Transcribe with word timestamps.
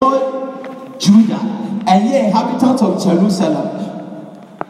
Judah 0.00 1.40
and 1.88 2.08
ye 2.08 2.26
inhabitants 2.26 2.82
of 2.82 3.02
Jerusalem, 3.02 3.66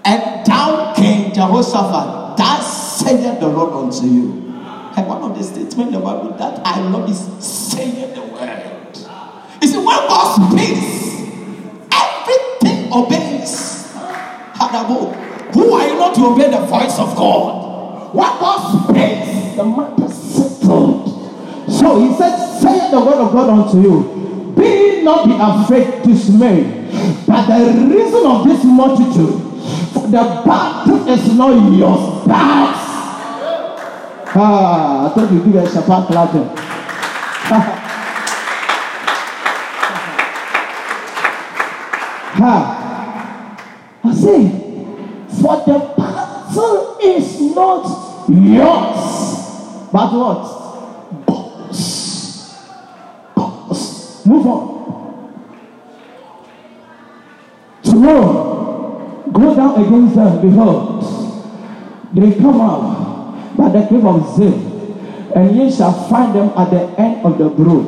and 0.04 0.46
down 0.46 0.94
came 0.94 1.34
Jehoshaphat. 1.34 2.38
That 2.38 2.60
saith 2.62 3.38
the 3.41 3.49
Lord 3.49 3.72
unto 3.72 4.06
you. 4.06 4.54
And 4.96 5.06
one 5.06 5.20
of 5.20 5.36
the 5.36 5.44
statements 5.44 5.92
the 5.92 6.00
Bible 6.00 6.34
that 6.38 6.64
I 6.64 6.80
love 6.80 7.10
is 7.10 7.20
saying 7.44 8.14
the 8.14 8.22
word. 8.22 8.96
You 9.61 9.68
see, 9.68 9.77
when 9.77 9.84
God 9.84 10.50
speaks, 10.50 11.19
everything 11.93 12.93
obeys. 12.93 13.93
Who 15.53 15.73
are 15.75 15.89
you 15.89 15.95
not 15.95 16.15
to 16.15 16.27
obey 16.27 16.51
the 16.51 16.61
voice 16.61 16.99
of 16.99 17.15
God? 17.17 18.15
When 18.15 18.27
God 18.27 18.85
speaks, 18.85 19.57
the 19.57 19.65
matter 19.65 20.09
settled. 20.09 21.71
So 21.71 22.01
he 22.01 22.17
said, 22.17 22.61
Say 22.61 22.91
the 22.91 23.01
word 23.01 23.17
of 23.17 23.33
God 23.33 23.51
unto 23.51 23.83
you. 23.83 24.55
Be 24.57 24.98
not 25.09 25.25
be 25.27 25.32
afraid, 25.40 26.02
dismay. 26.02 26.59
But 27.26 27.46
the 27.46 27.61
reason 27.89 28.26
of 28.26 28.44
this 28.46 28.62
multitude, 28.64 29.40
the 30.12 30.22
battle 30.44 31.08
is 31.08 31.35
not 31.35 31.54
yours, 31.72 32.26
but 32.26 32.88
Ah, 34.30 35.06
I 35.06 35.14
thought 35.14 35.32
you 35.32 35.42
give 35.42 35.54
a 35.56 35.62
Shabbat 35.66 36.06
clapping. 36.06 36.44
ha. 42.38 42.54
I 44.04 44.14
say, 44.14 44.48
for 45.40 45.56
the 45.64 45.78
battle 45.96 46.98
is 47.02 47.40
not 47.56 47.84
yours, 48.28 49.00
but 49.90 50.12
what? 50.12 50.42
God's. 51.27 52.54
God's. 53.34 54.27
Move 54.27 54.46
on. 54.46 54.78
Tomorrow, 58.08 59.30
go 59.33 59.55
down 59.55 59.84
against 59.84 60.14
them. 60.16 60.41
Behold, 60.41 61.05
they 62.14 62.33
come 62.38 62.58
out 62.58 63.55
by 63.55 63.69
the 63.69 63.86
cave 63.86 64.06
of 64.06 64.34
Zin, 64.34 65.30
and 65.34 65.55
ye 65.55 65.70
shall 65.70 65.92
find 66.08 66.34
them 66.34 66.48
at 66.56 66.70
the 66.70 66.88
end 66.98 67.27
of 67.27 67.36
the 67.36 67.50
brook, 67.50 67.86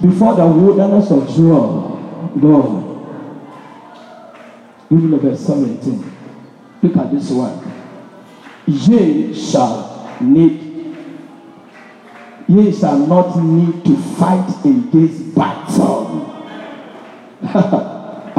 before 0.00 0.34
the 0.36 0.46
wilderness 0.46 1.10
of 1.10 1.28
Jewel. 1.28 1.90
Me 4.88 5.06
the 5.10 5.18
verse 5.18 5.40
17. 5.40 6.16
Look 6.82 6.96
at 6.96 7.12
this 7.12 7.30
one. 7.30 7.60
Ye 8.66 9.34
shall 9.34 10.16
need, 10.22 10.96
ye 12.48 12.72
shall 12.72 12.98
not 12.98 13.36
need 13.36 13.84
to 13.84 13.96
fight 14.16 14.64
in 14.64 14.90
this 14.90 15.20
battle. 15.34 16.26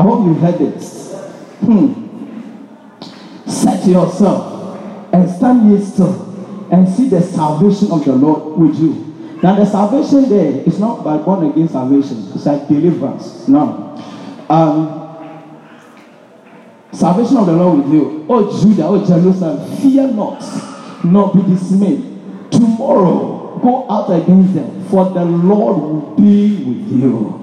I 0.02 0.04
hope 0.04 0.26
you 0.26 0.34
heard 0.34 0.60
it. 0.60 0.82
Hmm. 1.62 1.94
Set 3.48 3.86
yourself 3.86 5.14
and 5.14 5.30
stand 5.30 5.72
ye 5.72 5.86
still 5.86 6.68
and 6.72 6.90
see 6.90 7.08
the 7.08 7.22
salvation 7.22 7.92
of 7.92 8.04
the 8.04 8.14
Lord 8.14 8.58
with 8.58 8.80
you. 8.80 9.38
Now, 9.44 9.54
the 9.58 9.66
salvation 9.66 10.28
there 10.28 10.64
is 10.64 10.80
not 10.80 11.04
by 11.04 11.18
born 11.18 11.52
again 11.52 11.70
salvation, 11.70 12.32
it's 12.34 12.48
like 12.48 12.68
deliverance. 12.68 13.48
No. 13.48 13.96
Um, 14.50 14.98
salvation 16.92 17.38
of 17.38 17.46
the 17.46 17.54
Lord 17.54 17.84
with 17.84 17.94
you. 17.94 18.26
Oh, 18.28 18.60
Judah, 18.60 18.86
oh, 18.86 19.06
Jerusalem, 19.06 19.78
fear 19.82 20.08
not, 20.08 20.42
nor 21.04 21.32
be 21.32 21.44
dismayed. 21.44 22.02
Tomorrow, 22.50 23.60
go 23.62 23.86
out 23.88 24.10
against 24.10 24.56
them, 24.56 24.84
for 24.86 25.12
the 25.12 25.24
Lord 25.24 25.78
will 25.80 26.16
be 26.16 26.64
with 26.64 26.92
you. 26.92 27.41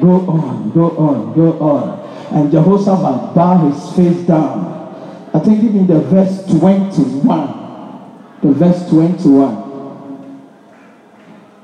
Go 0.00 0.20
on, 0.28 0.70
go 0.70 0.90
on, 0.96 1.34
go 1.34 1.58
on. 1.60 1.98
And 2.34 2.50
Jehoshaphat 2.50 3.34
bowed 3.34 3.72
his 3.72 3.92
face 3.96 4.26
down. 4.26 4.76
I 5.34 5.38
think 5.40 5.62
even 5.64 5.86
the 5.86 6.00
verse 6.00 6.44
21. 6.46 8.38
The 8.42 8.52
verse 8.52 8.88
21. 8.90 9.64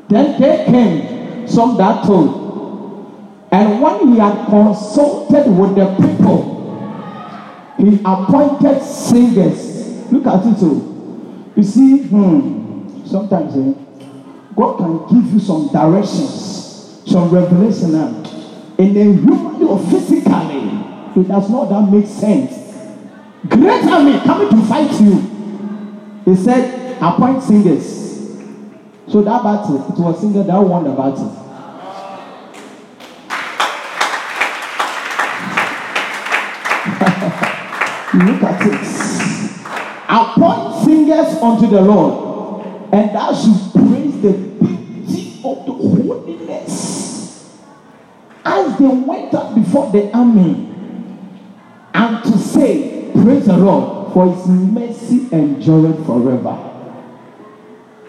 Then 0.08 0.40
there 0.40 0.64
came 0.66 1.46
some 1.48 1.76
that 1.76 2.04
told. 2.04 2.42
And 3.50 3.80
when 3.80 4.12
he 4.12 4.18
had 4.18 4.46
consulted 4.46 5.46
with 5.48 5.74
the 5.76 5.86
people, 5.96 6.54
he 7.78 8.00
appointed 8.04 8.82
singers. 8.82 10.10
Look 10.12 10.26
at 10.26 10.44
it. 10.46 10.58
Oh. 10.62 10.90
You 11.56 11.62
see, 11.62 12.02
hmm, 12.02 13.04
sometimes 13.06 13.54
eh, 13.56 13.74
God 14.56 14.78
can 14.78 15.22
give 15.22 15.32
you 15.34 15.40
some 15.40 15.68
directions, 15.68 17.00
some 17.06 17.30
revelation. 17.30 17.94
eh, 17.94 18.23
And 18.76 18.96
then 18.96 19.18
humanly 19.18 19.66
or 19.66 19.78
physically, 19.78 20.24
it 21.16 21.28
does 21.28 21.48
not 21.48 21.68
that 21.68 21.90
make 21.92 22.06
sense. 22.06 22.52
Great 23.48 23.84
army 23.84 24.18
coming 24.20 24.48
to 24.50 24.66
fight 24.66 25.00
you. 25.00 25.20
He 26.24 26.34
said, 26.34 26.96
appoint 27.00 27.42
singers. 27.42 28.02
So 29.08 29.22
that 29.22 29.42
battle, 29.42 29.86
it 29.92 29.98
was 29.98 30.20
singer 30.20 30.42
that 30.42 30.58
won 30.58 30.84
the 30.84 30.90
battle. 30.90 31.40
Look 38.14 38.42
at 38.42 38.66
it. 38.66 39.04
Appoint 40.08 40.84
singers 40.84 41.42
unto 41.42 41.66
the 41.66 41.80
Lord, 41.80 42.66
and 42.92 43.14
thou 43.14 43.34
should 43.34 43.72
praise 43.72 44.20
the 44.22 44.32
beauty 44.32 45.40
of 45.44 45.66
the 45.66 45.72
holiness. 45.72 46.23
As 48.44 48.78
they 48.78 48.86
went 48.86 49.32
up 49.34 49.54
before 49.54 49.90
the 49.90 50.10
army, 50.12 50.70
and 51.94 52.24
to 52.24 52.38
say, 52.38 53.10
Praise 53.12 53.46
the 53.46 53.56
Lord, 53.56 54.12
for 54.12 54.34
his 54.34 54.46
mercy 54.48 55.28
endureth 55.32 56.04
forever. 56.04 56.70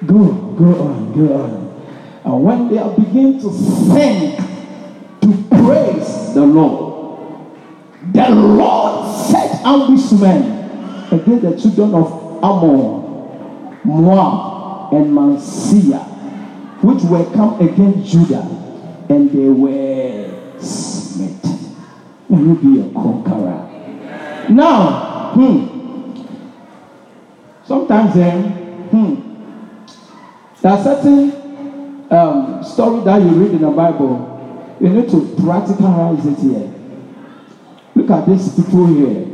Go, 0.05 0.25
go 0.57 0.65
on, 0.87 1.13
go 1.13 1.33
on. 1.41 1.65
And 2.25 2.43
when 2.43 2.67
they 2.69 2.79
are 2.79 2.89
beginning 2.89 3.39
to 3.41 3.53
sing, 3.53 4.35
to 5.21 5.43
praise 5.63 6.33
the 6.33 6.45
Lord, 6.45 6.95
the 8.11 8.29
Lord 8.29 9.15
set 9.27 9.61
ambushmen 9.63 11.11
against 11.11 11.41
the 11.43 11.61
children 11.61 11.93
of 11.95 12.43
Ammon, 12.43 13.79
Moab, 13.83 14.93
and 14.93 15.13
Mansia, 15.15 16.03
which 16.83 17.03
were 17.03 17.25
come 17.33 17.59
against 17.61 18.11
Judah, 18.11 18.43
and 19.09 19.31
they 19.31 19.49
were 19.49 20.59
smitten. 20.59 21.75
May 22.29 22.37
you 22.37 22.55
be 22.55 22.81
a 22.81 22.93
conqueror. 22.93 23.61
Now, 24.49 25.31
hmm, 25.33 26.25
sometimes 27.65 28.15
then, 28.15 28.51
hmm, 28.89 29.25
there 30.61 30.71
are 30.71 30.83
certain 30.83 31.31
um, 32.11 32.63
story 32.63 33.03
that 33.03 33.21
you 33.21 33.29
read 33.29 33.51
in 33.51 33.61
the 33.61 33.71
Bible, 33.71 34.77
you 34.79 34.89
need 34.89 35.09
to 35.09 35.17
practicalize 35.37 36.25
it 36.25 36.39
here. 36.39 36.73
Look 37.95 38.09
at 38.09 38.27
these 38.27 38.53
people 38.55 38.87
here. 38.87 39.25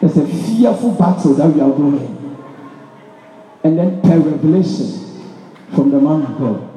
There's 0.00 0.16
a 0.16 0.26
fearful 0.26 0.92
battle 0.92 1.34
that 1.34 1.48
we 1.48 1.60
are 1.60 1.70
going. 1.70 2.16
And 3.64 3.78
then 3.78 4.00
per 4.00 4.18
revelation 4.18 5.06
from 5.74 5.90
the 5.90 6.00
man 6.00 6.22
of 6.22 6.38
God. 6.38 6.75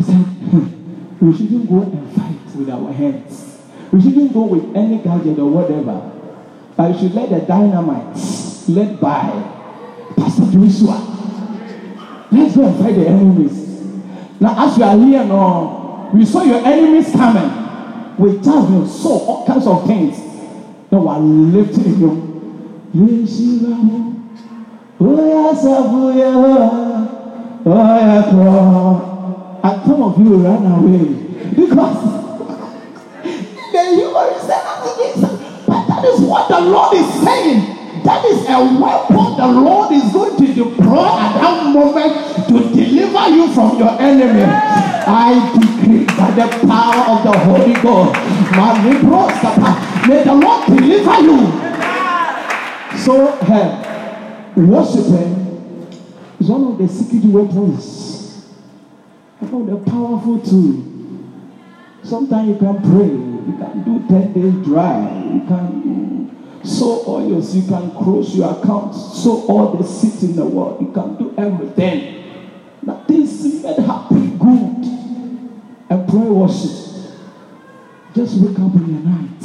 He 0.00 0.06
said, 0.06 0.14
"Hmm, 0.16 0.64
we 1.20 1.36
shouldn't 1.36 1.68
go 1.68 1.82
and 1.82 2.10
fight 2.16 2.56
with 2.56 2.70
our 2.70 2.90
hands. 2.90 3.58
We 3.92 4.00
shouldn't 4.00 4.32
go 4.32 4.44
with 4.44 4.74
any 4.74 4.96
gadget 4.96 5.38
or 5.38 5.50
whatever. 5.50 6.00
But 6.74 6.92
we 6.92 6.98
should 6.98 7.14
let 7.14 7.28
the 7.28 7.40
dynamite 7.40 8.16
led 8.66 8.98
by 8.98 9.28
Pastor 10.16 10.46
Joshua. 10.52 10.96
Let's 12.32 12.56
go 12.56 12.64
and 12.64 12.76
fight 12.80 12.94
the 12.94 13.08
enemies. 13.08 13.52
Now, 14.40 14.66
as 14.66 14.78
you 14.78 14.84
are 14.84 14.96
here 14.96 15.22
now, 15.24 16.08
we 16.14 16.24
saw 16.24 16.44
your 16.44 16.64
enemies 16.64 17.12
coming. 17.12 18.16
We 18.16 18.38
just 18.40 18.70
we 18.70 18.86
saw 18.88 19.18
all 19.26 19.46
kinds 19.46 19.66
of 19.66 19.86
things. 19.86 20.16
Now 20.90 21.00
we're 21.00 21.18
lifting 21.18 22.00
you. 22.00 22.10
Yeshua. 22.96 24.16
Oya 24.98 25.54
Sabuya. 25.54 26.32
Oya 27.66 28.22
Kro. 28.30 29.09
And 29.62 29.82
some 29.86 30.02
of 30.02 30.18
you 30.18 30.36
ran 30.36 30.66
away 30.66 31.04
because 31.54 32.00
the 33.72 33.82
human 33.94 34.30
nothing. 34.48 35.20
But 35.66 35.86
that 35.86 36.04
is 36.04 36.20
what 36.20 36.48
the 36.48 36.60
Lord 36.60 36.94
is 36.94 37.06
saying. 37.22 37.76
That 38.04 38.24
is 38.24 38.48
a 38.48 38.80
weapon 38.80 39.20
the 39.40 39.46
Lord 39.46 39.90
is 39.92 40.12
going 40.12 40.36
to 40.36 40.46
deploy 40.52 41.06
at 41.06 41.32
that 41.40 41.72
moment 41.72 42.48
to 42.48 42.58
deliver 42.74 43.28
you 43.30 43.52
from 43.54 43.78
your 43.78 43.98
enemy. 43.98 44.44
I 44.44 45.32
decree 45.56 46.04
by 46.04 46.30
the 46.32 46.46
power 46.68 47.16
of 47.16 47.24
the 47.24 47.32
Holy 47.38 47.72
Ghost. 47.80 48.20
May 50.06 50.24
the 50.24 50.34
Lord 50.34 50.66
deliver 50.66 51.20
you. 51.20 51.38
So, 52.98 53.28
uh, 53.28 54.52
worshiping 54.56 55.32
is 56.38 56.48
one 56.50 56.64
of 56.64 56.78
the 56.78 56.88
secret 56.88 57.24
weapons, 57.24 58.09
of 59.42 59.66
the 59.66 59.90
powerful 59.90 60.40
tool. 60.40 60.84
Sometimes 62.02 62.48
you 62.48 62.56
can 62.56 62.80
pray, 62.82 63.08
you 63.08 63.56
can 63.58 63.82
do 63.84 64.06
10 64.08 64.32
days 64.32 64.66
dry, 64.66 65.00
you 65.32 65.40
can 65.46 66.60
sow 66.64 67.04
oils, 67.06 67.54
you 67.54 67.62
can 67.68 67.90
close 67.92 68.36
your 68.36 68.50
account, 68.50 68.94
sow 68.94 69.46
all 69.48 69.74
the 69.74 69.84
seeds 69.84 70.22
in 70.22 70.36
the 70.36 70.44
world, 70.44 70.80
you 70.80 70.92
can 70.92 71.16
do 71.16 71.34
everything. 71.36 72.24
Nothing 72.82 73.26
seemed 73.26 73.64
happy, 73.86 74.30
good, 74.38 74.84
and 75.90 76.08
prayer 76.08 76.32
worship. 76.32 76.70
Just 78.14 78.40
wake 78.40 78.58
up 78.58 78.74
in 78.74 78.94
the 78.94 79.08
night, 79.08 79.42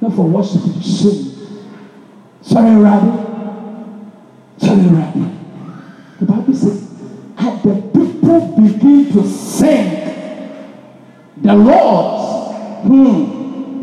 not 0.00 0.14
for 0.14 0.26
worship 0.26 0.64
and 0.64 0.84
shame. 0.84 1.32
Sorry, 2.40 2.76
Rabbi. 2.76 3.24
Sorry, 4.58 4.86
Rabbi. 4.86 5.33
The 11.44 11.54
Lord, 11.54 12.56
hmm, 12.84 13.24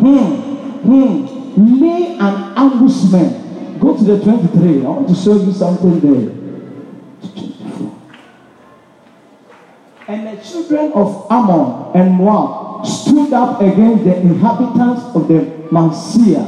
hmm, 0.01 0.81
hmm, 0.81 1.79
lay 1.79 2.17
an 2.17 2.53
ambushment. 2.57 3.79
Go 3.79 3.95
to 3.95 4.03
the 4.03 4.19
23. 4.19 4.83
I 4.83 4.89
want 4.89 5.07
to 5.09 5.13
show 5.13 5.35
you 5.35 5.51
something 5.51 5.99
there. 5.99 6.31
And 10.07 10.25
the 10.25 10.43
children 10.43 10.91
of 10.93 11.27
Ammon 11.29 11.91
and 11.93 12.15
Moab 12.15 12.83
stood 12.83 13.31
up 13.31 13.61
against 13.61 14.05
the 14.05 14.17
inhabitants 14.17 15.03
of 15.13 15.27
the 15.27 15.61
Seir, 15.93 16.43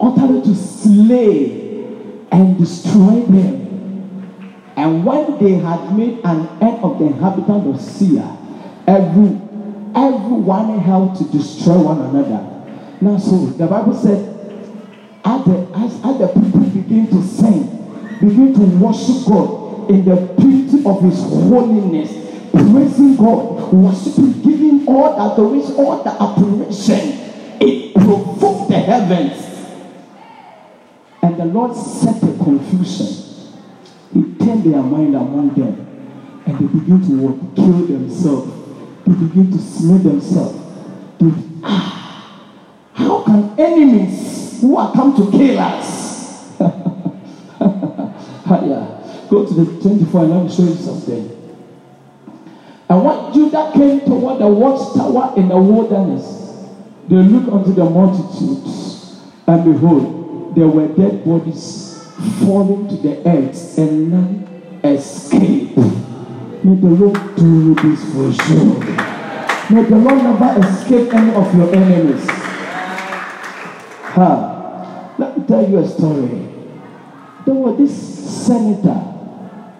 utterly 0.00 0.42
to 0.42 0.54
slay 0.56 1.84
and 2.32 2.58
destroy 2.58 3.20
them. 3.30 4.34
And 4.74 5.04
when 5.06 5.38
they 5.38 5.52
had 5.52 5.96
made 5.96 6.18
an 6.24 6.48
end 6.60 6.82
of 6.82 6.98
the 6.98 7.04
inhabitants 7.04 7.68
of 7.68 7.80
Seir, 7.80 8.38
every 8.88 9.41
everyone 9.94 10.78
helped 10.78 11.18
to 11.18 11.24
destroy 11.24 11.78
one 11.78 12.00
another. 12.00 12.48
Now, 13.00 13.18
so 13.18 13.46
the 13.46 13.66
Bible 13.66 13.94
said, 13.94 14.28
as 15.24 15.44
the 15.44 15.68
as, 15.74 15.92
as 16.04 16.18
the 16.18 16.28
people 16.28 16.60
begin 16.60 17.06
to 17.08 17.22
sing, 17.22 18.18
begin 18.20 18.54
to 18.54 18.60
worship 18.78 19.26
God 19.26 19.90
in 19.90 20.04
the 20.04 20.16
beauty 20.38 20.84
of 20.86 21.02
His 21.02 21.20
holiness, 21.22 22.10
praising 22.52 23.16
God, 23.16 23.72
worshiping, 23.72 24.42
giving 24.42 24.86
all 24.86 25.32
adoration, 25.32 25.74
all 25.76 26.02
the 26.02 26.10
admiration, 26.10 27.58
it 27.60 27.94
provoked 27.94 28.70
the 28.70 28.78
heavens. 28.78 29.48
And 31.22 31.36
the 31.36 31.44
Lord 31.44 31.76
set 31.76 32.22
a 32.22 32.44
confusion. 32.44 33.18
He 34.12 34.34
turned 34.44 34.64
their 34.64 34.82
mind 34.82 35.14
among 35.14 35.54
them, 35.54 36.42
and 36.46 36.58
they 36.58 36.66
begin 36.66 37.00
to 37.00 37.52
kill 37.54 37.86
themselves. 37.86 38.61
They 39.06 39.14
begin 39.14 39.50
to 39.52 39.58
slay 39.58 39.98
themselves. 39.98 40.58
They, 41.18 41.32
ah, 41.64 41.98
how 42.94 43.22
can 43.24 43.58
enemies 43.58 44.60
who 44.60 44.76
are 44.76 44.92
come 44.92 45.16
to 45.16 45.30
kill 45.30 45.58
us? 45.58 46.56
yeah. 46.60 46.68
Go 49.28 49.46
to 49.46 49.54
the 49.54 49.64
24 49.80 50.22
and 50.22 50.30
let 50.30 50.42
me 50.44 50.50
show 50.54 50.64
you 50.64 50.74
something. 50.74 51.38
And 52.88 53.04
when 53.04 53.32
Judah 53.32 53.70
came 53.72 54.00
toward 54.00 54.40
the 54.40 54.48
watchtower 54.48 55.34
in 55.36 55.48
the 55.48 55.56
wilderness, 55.56 56.68
they 57.08 57.16
looked 57.16 57.48
unto 57.48 57.72
the 57.72 57.84
multitudes, 57.84 59.20
and 59.46 59.64
behold, 59.64 60.54
there 60.54 60.68
were 60.68 60.88
dead 60.88 61.24
bodies 61.24 62.06
falling 62.44 62.88
to 62.88 62.96
the 62.96 63.26
earth, 63.26 63.78
and 63.78 64.10
none 64.10 64.80
escaped. 64.84 65.78
May 66.64 66.76
the 66.76 66.86
Lord 66.86 67.36
do 67.36 67.74
this 67.74 68.04
for 68.12 68.30
you. 68.52 68.78
May 69.74 69.82
the 69.88 69.96
Lord 69.96 70.22
never 70.22 70.60
escape 70.64 71.12
any 71.12 71.34
of 71.34 71.54
your 71.56 71.74
enemies. 71.74 72.24
Ha. 74.14 75.14
Let 75.18 75.38
me 75.38 75.44
tell 75.46 75.68
you 75.68 75.78
a 75.78 75.88
story. 75.88 76.48
There 77.44 77.54
was 77.54 77.78
this 77.78 78.46
senator 78.46 79.00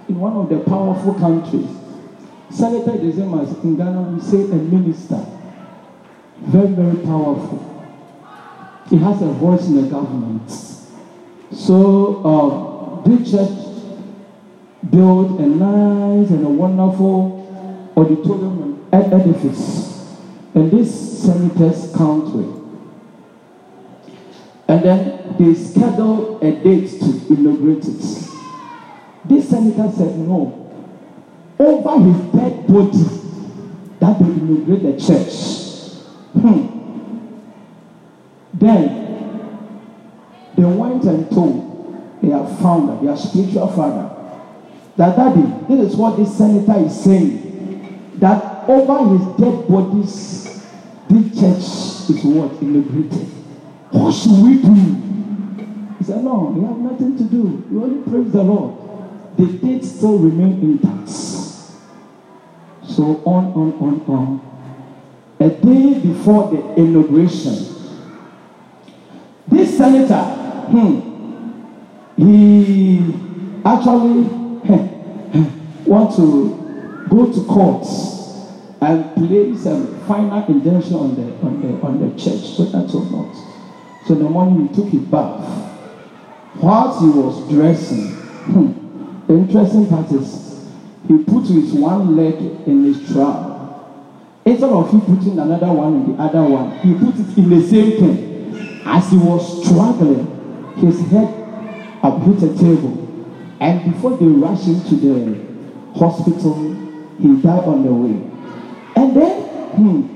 in 0.08 0.18
one 0.18 0.32
of 0.32 0.48
the 0.48 0.58
powerful 0.68 1.14
countries. 1.14 1.68
Senator 2.50 2.96
is 2.96 3.16
the 3.16 3.22
same 3.22 3.38
as 3.38 3.50
in 3.62 3.76
Ghana, 3.76 4.02
we 4.02 4.20
say 4.20 4.42
a 4.42 4.56
minister. 4.56 5.24
Very, 6.40 6.68
very 6.68 6.96
powerful. 7.04 7.68
He 8.90 8.96
has 8.98 9.22
a 9.22 9.26
voice 9.26 9.66
in 9.68 9.82
the 9.82 9.88
government. 9.88 10.50
So, 11.52 12.24
um, 12.24 13.02
this 13.06 13.30
church 13.30 13.71
built 14.90 15.38
a 15.40 15.46
nice 15.46 16.30
and 16.30 16.44
a 16.44 16.48
wonderful 16.48 17.92
auditorium 17.96 18.88
and 18.92 19.12
edifice 19.12 20.16
in 20.54 20.70
this 20.70 21.22
senator's 21.22 21.94
country. 21.94 22.44
And 24.68 24.82
then 24.82 25.36
they 25.38 25.54
scheduled 25.54 26.42
a 26.42 26.52
date 26.52 27.00
to 27.00 27.26
inaugurate 27.28 27.86
it. 27.86 28.28
This 29.24 29.48
senator 29.48 29.90
said 29.96 30.18
no. 30.18 30.58
Over 31.58 32.00
his 32.00 32.32
dead 32.32 32.66
body, 32.66 33.04
that 34.00 34.18
they 34.18 34.24
inaugurate 34.24 34.82
the 34.82 35.06
church. 35.06 35.32
Hmm. 36.32 36.72
Then 38.54 39.02
they 40.56 40.64
went 40.64 41.04
and 41.04 41.30
told 41.30 42.20
their 42.22 42.44
founder, 42.56 43.04
their 43.04 43.16
spiritual 43.16 43.68
father, 43.68 44.11
that 44.96 45.16
daddy, 45.16 45.42
this 45.68 45.92
is 45.92 45.96
what 45.96 46.16
this 46.16 46.36
senator 46.36 46.78
is 46.84 46.92
saying. 47.02 48.10
That 48.16 48.68
over 48.68 49.08
his 49.16 49.26
dead 49.38 49.68
bodies, 49.68 50.44
this 51.08 51.40
church 51.40 51.64
is 52.10 52.24
what 52.24 52.52
inaugurated. 52.62 53.28
What 53.90 54.12
should 54.14 54.42
we 54.42 54.60
do? 54.62 54.74
He 55.98 56.04
said, 56.04 56.22
No, 56.24 56.52
we 56.54 56.64
have 56.66 56.78
nothing 56.78 57.16
to 57.18 57.24
do. 57.24 57.42
We 57.70 57.82
only 57.82 58.02
praise 58.10 58.32
the 58.32 58.42
Lord. 58.42 58.78
The 59.38 59.46
date 59.58 59.84
still 59.84 60.18
remain 60.18 60.60
intact. 60.60 61.08
So 61.08 63.22
on, 63.24 63.46
on, 63.54 63.72
on, 63.80 64.00
on. 64.08 64.40
A 65.40 65.48
day 65.48 65.98
before 65.98 66.50
the 66.50 66.74
inauguration, 66.80 67.54
this 69.48 69.76
senator, 69.76 70.22
hmm, 70.70 71.00
he 72.16 72.98
actually 73.64 74.41
want 75.92 76.16
to 76.16 77.06
go 77.10 77.30
to 77.30 77.44
court 77.44 77.86
and 78.80 79.14
place 79.14 79.66
a 79.66 79.86
final 80.08 80.44
injunction 80.46 80.94
on 80.94 81.14
the 81.14 81.46
on 81.46 81.60
the 81.60 81.86
on 81.86 82.00
the 82.00 82.18
church 82.18 82.40
so 82.56 82.64
that's 82.64 82.94
or 82.94 83.04
not. 83.10 83.36
So 84.06 84.14
in 84.14 84.24
the 84.24 84.30
morning 84.30 84.68
he 84.68 84.74
took 84.74 84.88
his 84.88 85.02
bath. 85.02 85.58
Whilst 86.56 87.00
he 87.00 87.08
was 87.08 87.48
dressing, 87.48 88.08
hmm, 88.08 89.26
the 89.26 89.34
interesting 89.34 89.86
part 89.86 90.10
is 90.12 90.66
he 91.08 91.18
put 91.24 91.46
his 91.46 91.72
one 91.72 92.16
leg 92.16 92.34
in 92.66 92.84
his 92.84 93.12
trunk. 93.12 93.50
Instead 94.44 94.70
of 94.70 94.90
he 94.90 94.98
putting 94.98 95.38
another 95.38 95.72
one 95.72 95.94
in 95.94 96.16
the 96.16 96.22
other 96.22 96.42
one, 96.42 96.78
he 96.80 96.94
put 96.94 97.14
it 97.14 97.38
in 97.38 97.50
the 97.50 97.62
same 97.68 97.90
thing. 98.00 98.82
As 98.84 99.10
he 99.10 99.16
was 99.16 99.64
struggling, 99.64 100.26
his 100.76 101.00
head 101.10 101.28
up 102.02 102.20
hit 102.22 102.42
a 102.42 102.58
table. 102.58 102.98
And 103.60 103.92
before 103.92 104.16
they 104.16 104.26
rush 104.26 104.64
him 104.64 104.80
to 104.88 104.96
the 104.96 105.51
hospital, 105.94 106.54
he 107.20 107.36
died 107.42 107.64
on 107.64 107.84
the 107.84 107.92
way. 107.92 108.16
And 108.96 109.16
then 109.16 109.42
hmm, 109.76 110.12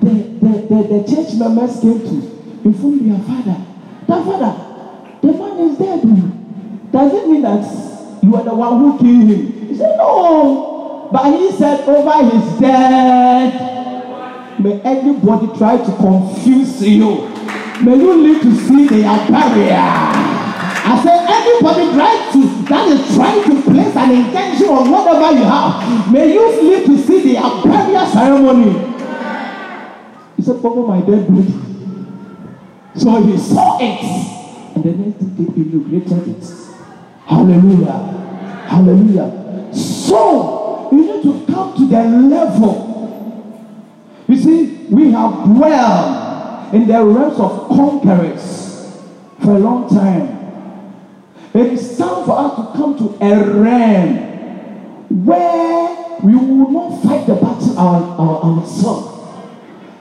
the, 0.00 0.12
the, 0.40 0.52
the, 0.68 0.98
the 0.98 1.14
church 1.14 1.34
members 1.34 1.80
came 1.80 2.00
to 2.00 2.14
inform 2.64 3.08
their 3.08 3.20
father, 3.20 3.64
that 4.06 4.24
father, 4.24 4.54
the 5.20 5.32
man 5.32 5.58
is 5.70 5.78
dead. 5.78 6.02
Does 6.92 7.12
it 7.12 7.28
mean 7.28 7.42
that 7.42 8.22
you 8.22 8.36
are 8.36 8.44
the 8.44 8.54
one 8.54 8.78
who 8.78 8.98
killed 8.98 9.30
him? 9.30 9.68
He 9.68 9.76
said, 9.76 9.96
No. 9.96 11.08
But 11.12 11.38
he 11.38 11.52
said, 11.52 11.88
over 11.88 12.24
his 12.28 12.58
dead, 12.60 13.52
may 14.60 14.80
anybody 14.82 15.46
try 15.58 15.76
to 15.76 15.96
confuse 15.96 16.82
you. 16.82 17.28
May 17.82 17.96
you 17.96 18.14
live 18.14 18.42
to 18.42 18.54
see 18.56 18.86
their 18.88 19.16
barrier. 19.28 19.76
I 19.76 21.00
said, 21.04 21.23
anybody 21.54 21.92
try 21.92 22.32
to 22.32 22.54
that 22.64 22.88
is 22.88 23.14
trying 23.14 23.42
to 23.44 23.62
place 23.62 23.96
an 23.96 24.10
intention 24.10 24.68
on 24.68 24.90
whatever 24.90 25.38
you 25.38 25.44
have, 25.44 26.10
may 26.12 26.32
you 26.32 26.62
live 26.62 26.86
to 26.86 26.98
see 26.98 27.34
the 27.34 27.40
burial 27.62 28.06
ceremony. 28.06 28.72
He 30.36 30.42
said, 30.42 30.60
Papa, 30.62 30.80
my 30.80 31.00
dead 31.02 31.28
body. 31.28 31.54
So 32.96 33.22
he 33.22 33.38
saw 33.38 33.78
it, 33.80 34.02
and 34.76 34.84
the 34.84 34.92
next 34.92 35.18
day 35.36 35.44
they 35.44 35.60
inaugurated 35.60 36.28
it. 36.28 36.44
Hallelujah. 37.26 37.98
Hallelujah. 38.68 39.74
So 39.74 40.88
you 40.92 41.00
need 41.02 41.22
to 41.22 41.52
come 41.52 41.76
to 41.76 41.86
the 41.86 42.02
level. 42.02 42.90
You 44.26 44.36
see, 44.36 44.86
we 44.90 45.12
have 45.12 45.44
dwelled 45.44 46.74
in 46.74 46.86
the 46.86 47.04
realms 47.04 47.38
of 47.38 47.68
conquerors 47.68 49.02
for 49.42 49.56
a 49.56 49.58
long 49.58 49.88
time. 49.88 50.43
It 51.54 51.72
is 51.72 51.96
time 51.96 52.24
for 52.24 52.36
us 52.36 52.56
to 52.56 52.76
come 52.76 52.98
to 52.98 53.16
a 53.24 53.60
realm 53.60 55.24
where 55.24 56.18
we 56.24 56.34
will 56.34 56.68
not 56.68 57.00
fight 57.04 57.28
the 57.28 57.34
battle 57.36 57.78
our, 57.78 58.02
our 58.18 58.42
ourselves. 58.42 59.14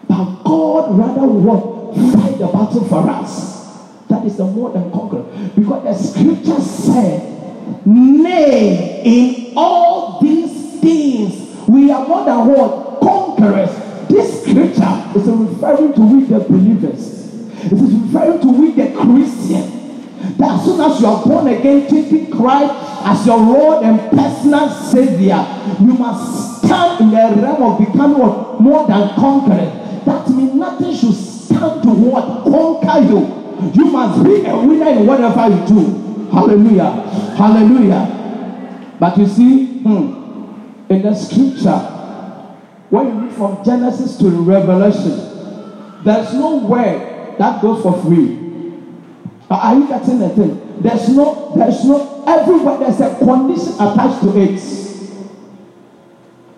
But 0.08 0.44
God 0.44 0.98
rather 0.98 1.28
will 1.28 1.94
fight 2.12 2.40
the 2.40 2.48
battle 2.48 2.84
for 2.86 3.08
us. 3.08 3.78
That 4.10 4.26
is 4.26 4.38
the 4.38 4.46
more 4.46 4.72
than 4.72 4.90
conqueror. 4.92 5.26
Because 5.56 5.84
the 5.84 5.94
scripture 5.94 6.60
said, 6.60 7.86
Nay, 7.86 9.04
in 9.06 9.54
all 9.56 10.22
these 10.22 10.80
things, 10.82 11.56
we 11.68 11.92
are 11.92 12.08
more 12.08 12.26
than 12.26 12.48
what? 12.48 13.00
Conquerors. 13.00 13.70
This 14.10 14.42
scripture 14.42 15.04
is 15.16 15.28
referring 15.28 15.94
to 15.94 16.02
we 16.02 16.24
the 16.24 16.40
believers. 16.40 17.36
It 17.66 17.74
is 17.74 17.94
referring 17.94 18.42
to 18.42 18.48
we 18.48 18.72
the 18.72 18.92
Christian. 18.98 19.83
That 20.38 20.60
as 20.60 20.66
soon 20.66 20.80
as 20.82 21.00
you 21.02 21.08
are 21.08 21.26
born 21.26 21.48
again, 21.48 21.88
taking 21.88 22.32
Christ 22.32 22.74
as 23.06 23.26
your 23.26 23.38
Lord 23.38 23.84
and 23.84 24.00
personal 24.12 24.70
Savior, 24.70 25.46
you 25.80 25.94
must 25.94 26.64
stand 26.64 27.02
in 27.02 27.10
the 27.12 27.42
realm 27.42 27.64
of 27.64 27.80
becoming? 27.80 28.18
More 28.64 28.88
than 28.88 29.10
conquerors. 29.16 30.06
That 30.06 30.30
means 30.30 30.54
nothing 30.54 30.96
should 30.96 31.14
stand 31.14 31.84
to 31.84 31.90
what? 31.90 32.44
Conquer 32.44 33.08
you. 33.08 33.44
You 33.74 33.86
must 33.86 34.24
be 34.24 34.46
a 34.46 34.56
winner 34.56 34.90
in 34.90 35.06
whatever 35.08 35.48
you 35.50 35.68
do. 35.68 36.30
Hallelujah. 36.32 36.92
Hallelujah. 37.38 38.96
But 39.00 39.18
you 39.18 39.28
see, 39.28 39.66
hmm, 39.80 40.24
in 40.90 41.02
the 41.02 41.14
scripture, 41.14 41.78
when 42.90 43.08
you 43.08 43.14
read 43.22 43.34
from 43.34 43.64
Genesis 43.66 44.18
to 44.18 44.30
Revelation, 44.30 46.04
there's 46.04 46.34
no 46.34 46.58
word 46.58 47.38
that 47.38 47.62
goes 47.62 47.82
for 47.82 48.02
free. 48.04 48.43
Are 49.62 49.76
you 49.76 49.88
getting 49.88 50.20
the 50.20 50.30
thing? 50.30 50.82
There's 50.82 51.10
no, 51.10 51.54
there's 51.56 51.86
no, 51.86 52.24
everywhere 52.28 52.78
there's 52.80 53.00
a 53.02 53.16
condition 53.20 53.74
attached 53.74 54.22
to 54.22 54.40
it. 54.40 54.60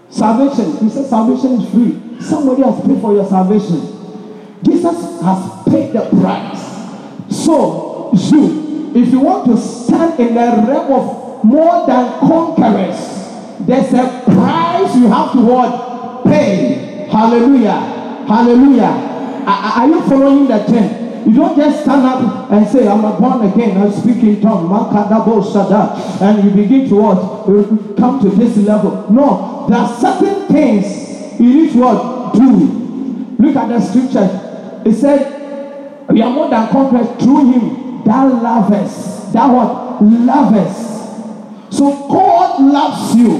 Salvation, 0.10 0.78
he 0.78 0.90
said 0.90 1.06
salvation 1.08 1.62
is 1.62 1.70
free. 1.72 2.22
Somebody 2.22 2.62
has 2.62 2.80
paid 2.86 3.02
for 3.02 3.14
your 3.14 3.28
salvation. 3.28 3.92
Jesus 4.64 5.22
has 5.22 5.64
paid 5.68 5.92
the 5.94 6.08
price. 6.22 6.64
So, 7.30 8.12
you, 8.14 8.94
if 8.96 9.12
you 9.12 9.20
want 9.20 9.48
to 9.48 9.58
stand 9.58 10.18
in 10.20 10.36
the 10.36 10.42
realm 10.66 10.92
of 10.94 11.44
more 11.44 11.86
than 11.86 12.20
conquerors, 12.20 13.16
there's 13.68 13.94
a 13.94 14.24
price 14.26 14.96
you 14.96 15.08
have 15.08 15.34
to 15.34 15.42
what? 15.42 16.24
Pay. 16.24 17.08
Hallelujah. 17.12 18.26
Hallelujah. 18.26 19.44
Are, 19.46 19.82
are 19.82 19.88
you 19.88 20.02
following 20.04 20.48
the 20.48 20.60
thing? 20.64 21.05
You 21.26 21.34
don't 21.34 21.58
just 21.58 21.82
stand 21.82 22.06
up 22.06 22.52
and 22.52 22.68
say, 22.68 22.88
I'm 22.88 23.04
a 23.04 23.20
born 23.20 23.50
again, 23.50 23.78
I 23.78 23.90
speak 23.90 24.18
in 24.18 24.42
tongues, 24.42 24.72
and 26.22 26.44
you 26.44 26.52
begin 26.52 26.88
to 26.90 26.96
what? 26.96 27.98
Come 27.98 28.20
to 28.22 28.30
this 28.30 28.58
level. 28.58 29.12
No, 29.12 29.66
there 29.68 29.80
are 29.80 30.00
certain 30.00 30.48
things 30.48 31.40
you 31.40 31.64
need 31.64 31.74
to 31.74 31.80
what? 31.80 32.34
Do. 32.36 33.36
Look 33.40 33.56
at 33.56 33.68
the 33.70 33.82
scripture. 33.82 34.82
It 34.86 34.94
said, 34.94 36.08
We 36.10 36.22
are 36.22 36.30
more 36.30 36.48
than 36.50 36.70
conquerors 36.70 37.08
through 37.24 37.54
him 37.54 38.04
that 38.06 38.26
loves. 38.26 39.34
That 39.34 39.48
what? 39.48 40.04
Loves. 40.04 41.76
So 41.76 42.08
God 42.08 42.62
loves 42.62 43.16
you. 43.16 43.32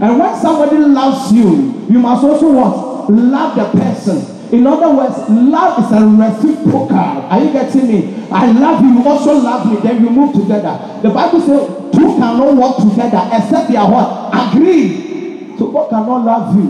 And 0.00 0.18
when 0.18 0.40
somebody 0.40 0.78
loves 0.78 1.32
you, 1.32 1.86
you 1.90 1.98
must 1.98 2.22
also 2.22 2.52
what? 2.52 3.10
Love 3.10 3.56
the 3.56 3.78
person. 3.78 4.33
In 4.54 4.64
other 4.68 4.88
words, 4.94 5.18
love 5.28 5.82
is 5.82 5.90
a 5.90 6.06
reciprocal. 6.06 6.96
Are 6.96 7.42
you 7.42 7.52
getting 7.52 7.88
me? 7.88 8.24
I 8.30 8.52
love 8.52 8.84
you, 8.84 9.00
you 9.00 9.08
also 9.08 9.34
love 9.34 9.68
me, 9.68 9.80
then 9.80 10.04
you 10.04 10.10
move 10.10 10.32
together. 10.32 10.78
The 11.02 11.10
Bible 11.10 11.40
says 11.40 11.66
two 11.92 12.16
cannot 12.16 12.54
work 12.54 12.76
together 12.88 13.28
except 13.32 13.68
they 13.68 13.76
are 13.76 13.90
what? 13.90 14.30
Agree. 14.32 15.58
So 15.58 15.72
God 15.72 15.90
cannot 15.90 16.24
love 16.24 16.54
you. 16.54 16.68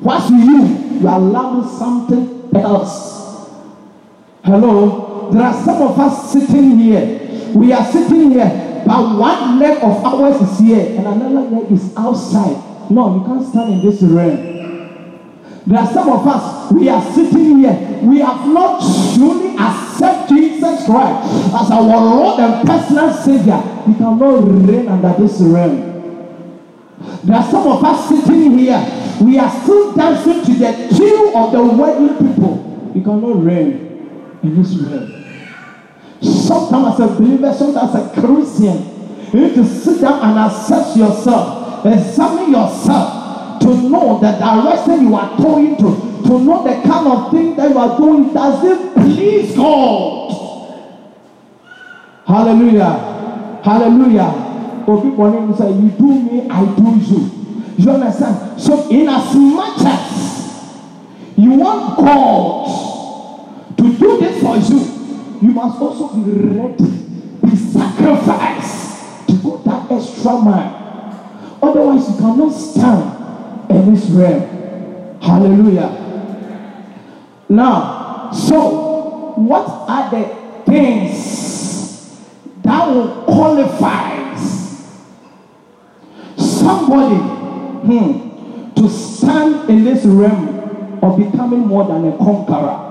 What's 0.00 0.30
you? 0.30 0.98
You 1.00 1.06
are 1.06 1.20
loving 1.20 1.70
something 1.78 2.50
else. 2.56 3.48
Hello? 4.42 5.30
There 5.30 5.42
are 5.42 5.64
some 5.64 5.82
of 5.82 5.96
us 5.96 6.32
sitting 6.32 6.76
here. 6.76 7.52
We 7.54 7.72
are 7.72 7.84
sitting 7.84 8.32
here, 8.32 8.82
but 8.84 9.16
one 9.16 9.60
leg 9.60 9.78
of 9.78 10.04
ours 10.04 10.42
is 10.42 10.58
here 10.58 10.98
and 10.98 11.06
another 11.06 11.48
leg 11.54 11.70
is 11.70 11.96
outside. 11.96 12.90
No, 12.90 13.14
you 13.14 13.24
can't 13.24 13.46
stand 13.48 13.74
in 13.74 13.86
this 13.88 14.02
realm. 14.02 14.49
There 15.70 15.78
are 15.78 15.92
some 15.92 16.08
of 16.08 16.26
us, 16.26 16.72
we 16.72 16.88
are 16.88 17.00
sitting 17.12 17.58
here. 17.58 18.00
We 18.02 18.18
have 18.18 18.44
not 18.48 18.82
truly 19.14 19.56
accepted 19.56 20.34
Jesus 20.34 20.84
Christ 20.84 21.30
as 21.54 21.70
our 21.70 21.80
Lord 21.80 22.40
and 22.40 22.66
personal 22.66 23.14
Savior. 23.14 23.62
We 23.86 23.94
cannot 23.94 24.66
reign 24.66 24.88
under 24.88 25.14
this 25.22 25.40
realm. 25.40 25.78
There 27.22 27.36
are 27.36 27.48
some 27.48 27.68
of 27.68 27.84
us 27.84 28.08
sitting 28.08 28.58
here. 28.58 28.82
We 29.20 29.38
are 29.38 29.48
still 29.62 29.94
dancing 29.94 30.44
to 30.44 30.58
the 30.58 30.96
tune 30.98 31.36
of 31.36 31.52
the 31.52 31.62
wedding 31.62 32.16
people. 32.18 32.56
We 32.92 33.04
cannot 33.04 33.44
reign 33.44 34.40
in 34.42 34.60
this 34.60 34.74
realm. 34.74 35.24
Sometimes 36.20 36.98
as 36.98 37.10
a 37.12 37.14
believer, 37.14 37.54
sometimes 37.54 37.94
as 37.94 38.08
a 38.08 38.20
Christian, 38.20 39.30
you 39.32 39.46
need 39.46 39.54
to 39.54 39.64
sit 39.64 40.00
down 40.00 40.18
and 40.30 40.50
assess 40.50 40.96
yourself, 40.96 41.86
examine 41.86 42.50
yourself 42.50 43.19
to 43.70 43.88
know 43.88 44.18
the 44.18 44.32
direction 44.32 45.06
you 45.06 45.14
are 45.14 45.36
going 45.38 45.76
to, 45.76 46.22
to 46.26 46.38
know 46.40 46.64
the 46.64 46.74
kind 46.88 47.06
of 47.06 47.30
thing 47.30 47.56
that 47.56 47.70
you 47.70 47.78
are 47.78 47.96
doing. 47.96 48.32
Does 48.34 48.64
it 48.64 48.94
please 48.94 49.56
God? 49.56 50.30
Hallelujah. 52.26 53.60
Hallelujah. 53.62 54.84
Obi 54.88 55.10
Bonin 55.10 55.56
say, 55.56 55.70
You 55.70 55.90
do 55.90 56.22
me, 56.22 56.48
I 56.50 56.64
do 56.74 56.98
you. 56.98 57.30
You 57.78 57.90
understand? 57.92 58.60
So, 58.60 58.90
in 58.90 59.08
as 59.08 59.34
much 59.36 59.80
as 59.86 60.82
you 61.36 61.52
want 61.52 61.96
God 61.96 63.76
to 63.78 63.98
do 63.98 64.20
this 64.20 64.42
for 64.42 64.56
you, 64.56 64.80
you 65.42 65.52
must 65.54 65.80
also 65.80 66.14
be 66.16 66.30
ready, 66.32 66.84
be 67.42 67.56
sacrificed 67.56 69.28
to 69.28 69.36
go 69.36 69.56
that 69.58 69.90
extra 69.92 70.32
mile. 70.32 71.58
Otherwise, 71.62 72.10
you 72.10 72.16
cannot 72.16 72.50
stand 72.50 73.19
in 73.70 73.94
this 73.94 74.04
realm. 74.10 75.20
Hallelujah. 75.20 75.96
Now, 77.48 78.30
so 78.32 79.34
what 79.36 79.66
are 79.88 80.10
the 80.10 80.62
things 80.64 82.20
that 82.62 82.88
will 82.88 83.24
qualify 83.24 84.36
somebody 86.36 87.16
hmm, 87.16 88.74
to 88.74 88.88
stand 88.88 89.70
in 89.70 89.84
this 89.84 90.04
realm 90.04 91.00
of 91.02 91.16
becoming 91.18 91.66
more 91.66 91.86
than 91.86 92.12
a 92.12 92.16
conqueror? 92.18 92.86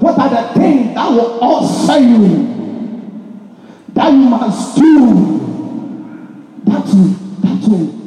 What 0.00 0.18
are 0.18 0.28
the 0.28 0.58
things 0.58 0.94
that 0.94 1.10
will 1.10 1.42
usher 1.42 1.98
you 1.98 2.54
that 3.94 4.12
you 4.12 4.18
must 4.18 4.76
do 4.76 5.44
that 6.64 6.84
will, 6.86 7.14
that 7.42 7.68
will 7.68 8.04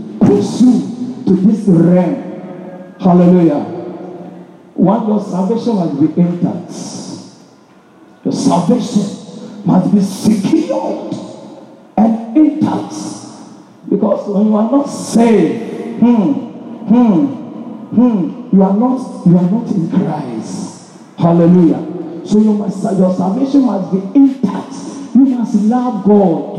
you 0.62 0.97
to 1.28 1.36
this 1.36 1.68
realm. 1.68 2.96
Hallelujah. 3.00 3.60
One, 4.76 5.08
your 5.08 5.22
salvation 5.22 5.76
must 5.76 6.00
be 6.00 6.22
intact. 6.22 6.72
Your 8.24 8.34
salvation 8.34 9.66
must 9.66 9.94
be 9.94 10.02
secured 10.02 11.14
and 11.98 12.38
intact. 12.38 12.94
Because 13.90 14.28
when 14.30 14.48
you 14.48 14.56
are 14.56 14.72
not 14.72 14.86
saved, 14.86 16.00
hmm, 16.00 16.32
hmm, 16.88 17.26
hmm, 17.96 18.56
you 18.56 18.64
are 18.64 18.74
not 18.74 19.26
you 19.28 19.38
are 19.38 19.50
not 19.50 19.68
in 19.72 19.90
Christ. 19.90 20.92
Hallelujah. 21.18 22.26
So 22.26 22.40
you 22.40 22.54
must 22.54 22.84
your 22.84 23.14
salvation 23.16 23.66
must 23.66 23.92
be 23.92 24.00
intact. 24.18 24.74
You 25.16 25.26
must 25.26 25.56
love 25.56 26.06
God. 26.06 26.58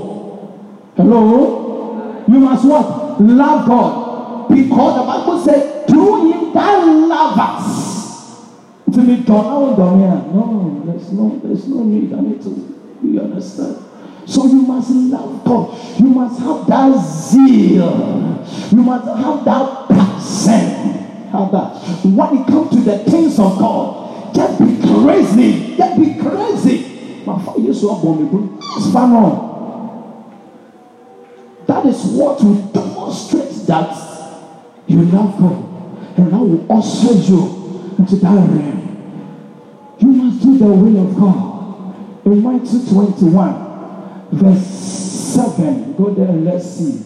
Hello? 0.96 2.24
You 2.26 2.40
must 2.40 2.64
what? 2.64 3.20
Love 3.20 3.66
God. 3.68 4.07
Because 4.48 4.96
the 4.96 5.04
Bible 5.04 5.38
said, 5.44 5.86
through 5.86 6.32
him 6.32 6.54
that 6.54 6.84
love 6.84 7.38
us. 7.38 7.98
To 8.92 9.04
be 9.04 9.22
done, 9.22 9.76
here. 9.76 10.22
No, 10.32 10.82
there's 10.86 11.12
no, 11.12 11.40
there's 11.44 11.68
no 11.68 11.84
need. 11.84 12.12
I 12.12 12.20
need 12.20 12.42
to, 12.42 12.98
you 13.02 13.20
understand? 13.20 13.84
So 14.26 14.46
you 14.46 14.62
must 14.62 14.90
love 14.90 15.44
God. 15.44 16.00
You 16.00 16.06
must 16.06 16.40
have 16.40 16.66
that 16.66 17.04
zeal. 17.04 18.46
You 18.70 18.82
must 18.82 19.06
have 19.06 19.44
that 19.44 19.88
passion. 19.88 20.98
Have 21.28 21.52
that. 21.52 21.80
When 22.04 22.38
it 22.38 22.46
comes 22.46 22.70
to 22.70 22.80
the 22.80 22.98
things 23.10 23.38
of 23.38 23.58
God, 23.58 24.34
just 24.34 24.58
be 24.58 24.80
crazy. 24.80 25.76
Just 25.76 25.98
be 25.98 26.20
crazy. 26.20 27.22
My 27.24 27.42
father 27.44 27.60
used 27.60 27.80
to. 27.82 28.58
It's 28.76 28.92
fun 28.92 29.12
on. 29.12 29.48
That 31.66 31.84
is 31.84 32.02
what 32.06 32.42
will 32.42 32.62
demonstrate 32.72 33.66
that 33.66 34.17
you 34.88 35.02
love 35.02 35.38
God, 35.38 36.18
and 36.18 36.32
that 36.32 36.38
will 36.38 36.72
usher 36.72 37.12
you 37.12 37.94
into 37.98 38.16
that 38.16 38.34
realm. 38.34 38.78
You 40.00 40.08
must 40.08 40.42
do 40.42 40.58
the 40.58 40.64
will 40.64 41.08
of 41.08 41.16
God. 41.16 42.26
In 42.26 42.42
Matthew 42.42 42.86
21, 42.90 44.28
verse 44.32 44.66
7, 44.66 45.94
go 45.94 46.10
there 46.14 46.28
and 46.28 46.44
let's 46.44 46.66
see. 46.66 47.04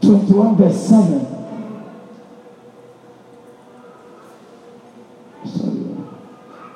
21, 0.00 0.56
verse 0.56 0.88
7. 0.88 1.26
Sorry. 5.44 5.84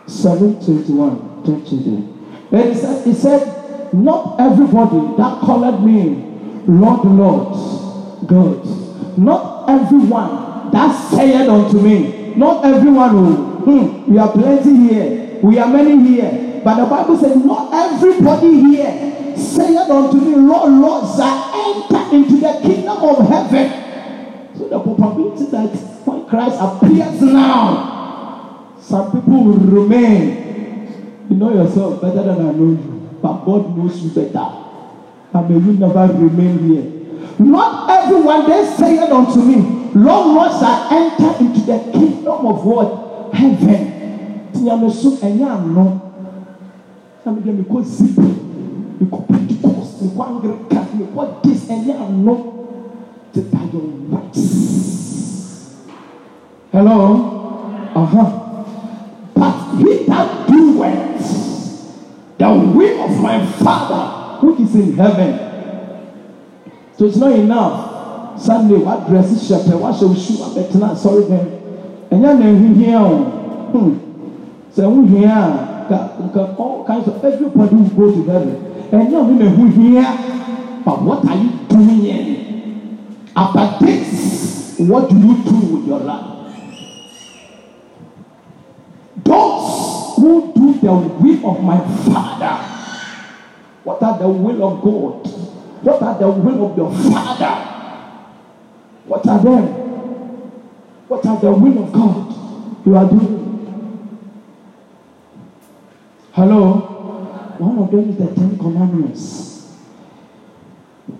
7 0.06 0.64
21. 0.64 1.42
Don't 1.44 1.66
you 1.68 1.78
do? 1.78 2.18
And 2.50 2.70
it 2.70 2.76
said, 2.76 3.06
it 3.06 3.14
said, 3.14 3.57
Not 3.92 4.40
everybody 4.40 5.16
that 5.16 5.40
called 5.40 5.84
me 5.84 6.28
Lord, 6.68 7.04
Lord, 7.06 8.28
God. 8.28 9.18
Not 9.18 9.70
everyone 9.70 10.70
that 10.70 10.92
said 11.10 11.48
unto 11.48 11.80
me. 11.80 12.34
Not 12.36 12.64
everyone 12.64 13.10
who, 13.10 13.34
hmm, 13.34 14.12
we 14.12 14.18
are 14.18 14.30
plenty 14.30 14.76
here. 14.76 15.40
We 15.42 15.58
are 15.58 15.66
many 15.66 16.06
here. 16.06 16.60
But 16.62 16.84
the 16.84 16.86
Bible 16.86 17.16
said, 17.16 17.36
Not 17.44 17.72
everybody 17.72 18.60
here 18.60 19.34
said 19.36 19.90
unto 19.90 20.18
me, 20.18 20.36
Lord, 20.36 20.72
Lord, 20.72 21.04
shall 21.16 21.54
enter 21.54 22.14
into 22.16 22.36
the 22.36 22.60
kingdom 22.62 22.98
of 22.98 23.26
heaven. 23.28 24.58
So 24.58 24.68
the 24.68 24.78
probability 24.80 25.46
that 25.46 25.70
when 26.04 26.26
Christ 26.26 26.56
appears 26.60 27.22
now, 27.22 28.76
some 28.78 29.10
people 29.10 29.42
will 29.44 29.82
remain. 29.82 31.26
You 31.30 31.36
know 31.36 31.52
yourself 31.54 32.00
better 32.02 32.22
than 32.22 32.40
I 32.40 32.52
know 32.52 32.70
you, 32.76 32.97
but 33.22 33.44
God 33.44 33.76
knows 33.76 34.00
you 34.02 34.10
better. 34.10 34.46
And 35.34 35.48
may 35.50 35.56
you 35.56 35.72
never 35.78 36.06
remain 36.12 36.58
here. 36.68 36.98
Not 37.38 37.88
everyone 37.90 38.48
that 38.48 38.76
saith 38.78 39.10
unto 39.10 39.40
me, 39.40 39.56
Lord, 39.94 40.34
must 40.34 40.62
I 40.62 40.88
enter 40.90 41.44
into 41.44 41.60
the 41.60 41.78
kingdom 41.92 42.46
of 42.46 42.64
what? 42.64 43.34
Heaven. 43.34 43.94
Tiyamesu 44.52 45.10
ẹ̀yẹ́ 45.22 45.46
àná. 45.46 45.84
Sami 47.24 47.40
dẹ́ 47.44 47.52
mi 47.58 47.64
zip, 47.84 48.18
mi 48.98 49.06
kọ́ 49.12 49.20
pentikọ́s, 49.28 49.88
mi 50.02 50.08
kọ́ 50.16 50.24
angirika, 50.28 50.80
mi 50.98 51.04
kọ́ 51.14 51.24
dis 51.42 51.62
ẹ̀yẹ́ 51.74 51.96
àná. 52.04 52.34
Ti 53.32 53.40
ta 53.52 53.58
yọ 53.72 53.80
wáyé. 54.10 54.42
Hello? 56.72 56.96
Uh 57.94 58.06
-huh. 58.12 58.28
But 59.34 59.54
he 59.78 60.04
that 60.06 60.28
do 60.48 60.78
well 60.80 61.07
the 62.38 62.48
will 62.50 63.04
of 63.04 63.20
my 63.20 63.44
Father 63.44 64.38
who 64.38 64.62
is 64.62 64.74
in 64.74 64.96
heaven. 64.96 65.48
So 66.96 67.06
it's 67.06 67.16
not 67.16 67.32
enough. 67.32 68.40
Sunday, 68.40 68.76
what 68.76 69.08
dress 69.08 69.30
is 69.32 69.46
shepherd, 69.46 69.74
what 69.74 69.98
shall 69.98 70.14
shoe, 70.14 70.42
I 70.42 70.54
bet 70.54 70.74
not 70.76 70.96
sorry 70.96 71.24
then. 71.24 71.58
And 72.10 72.22
you're 72.22 72.34
not 72.34 72.76
here. 72.76 72.98
Hmm. 72.98 74.08
So 74.72 74.88
we 74.90 75.18
here, 75.18 75.28
all 76.56 76.84
kinds 76.86 77.08
of 77.08 77.24
everybody 77.24 77.74
will 77.74 77.88
go 77.90 78.14
to 78.14 78.30
heaven. 78.30 78.68
And 78.92 79.10
you're 79.10 79.24
not 79.24 79.56
who 79.56 79.66
here. 79.68 80.82
But 80.84 81.02
what 81.02 81.24
are 81.28 81.36
you 81.36 81.50
doing 81.68 82.00
here? 82.00 82.48
After 83.36 83.84
this, 83.84 84.76
what 84.78 85.10
do 85.10 85.16
you 85.16 85.42
do 85.44 85.76
with 85.76 85.86
your 85.86 85.98
life? 85.98 86.54
Those 89.24 90.16
who 90.16 90.52
do 90.54 90.77
the 90.88 90.94
will 90.94 91.50
of 91.50 91.62
my 91.62 91.78
Father. 92.06 92.64
What 93.84 94.02
are 94.02 94.18
the 94.18 94.28
will 94.28 94.64
of 94.64 94.82
God? 94.82 95.26
What 95.84 96.02
are 96.02 96.18
the 96.18 96.28
will 96.30 96.70
of 96.70 96.76
your 96.76 96.90
Father? 97.12 97.54
What 99.04 99.26
are 99.26 99.42
them? 99.42 99.66
What 101.08 101.26
are 101.26 101.40
the 101.40 101.52
will 101.52 101.84
of 101.84 101.92
God 101.92 102.86
you 102.86 102.96
are 102.96 103.08
doing? 103.08 103.44
Hello? 106.32 106.72
One 107.58 107.78
of 107.78 107.90
them 107.90 108.10
is 108.10 108.16
the 108.16 108.34
Ten 108.34 108.58
Commandments. 108.58 109.76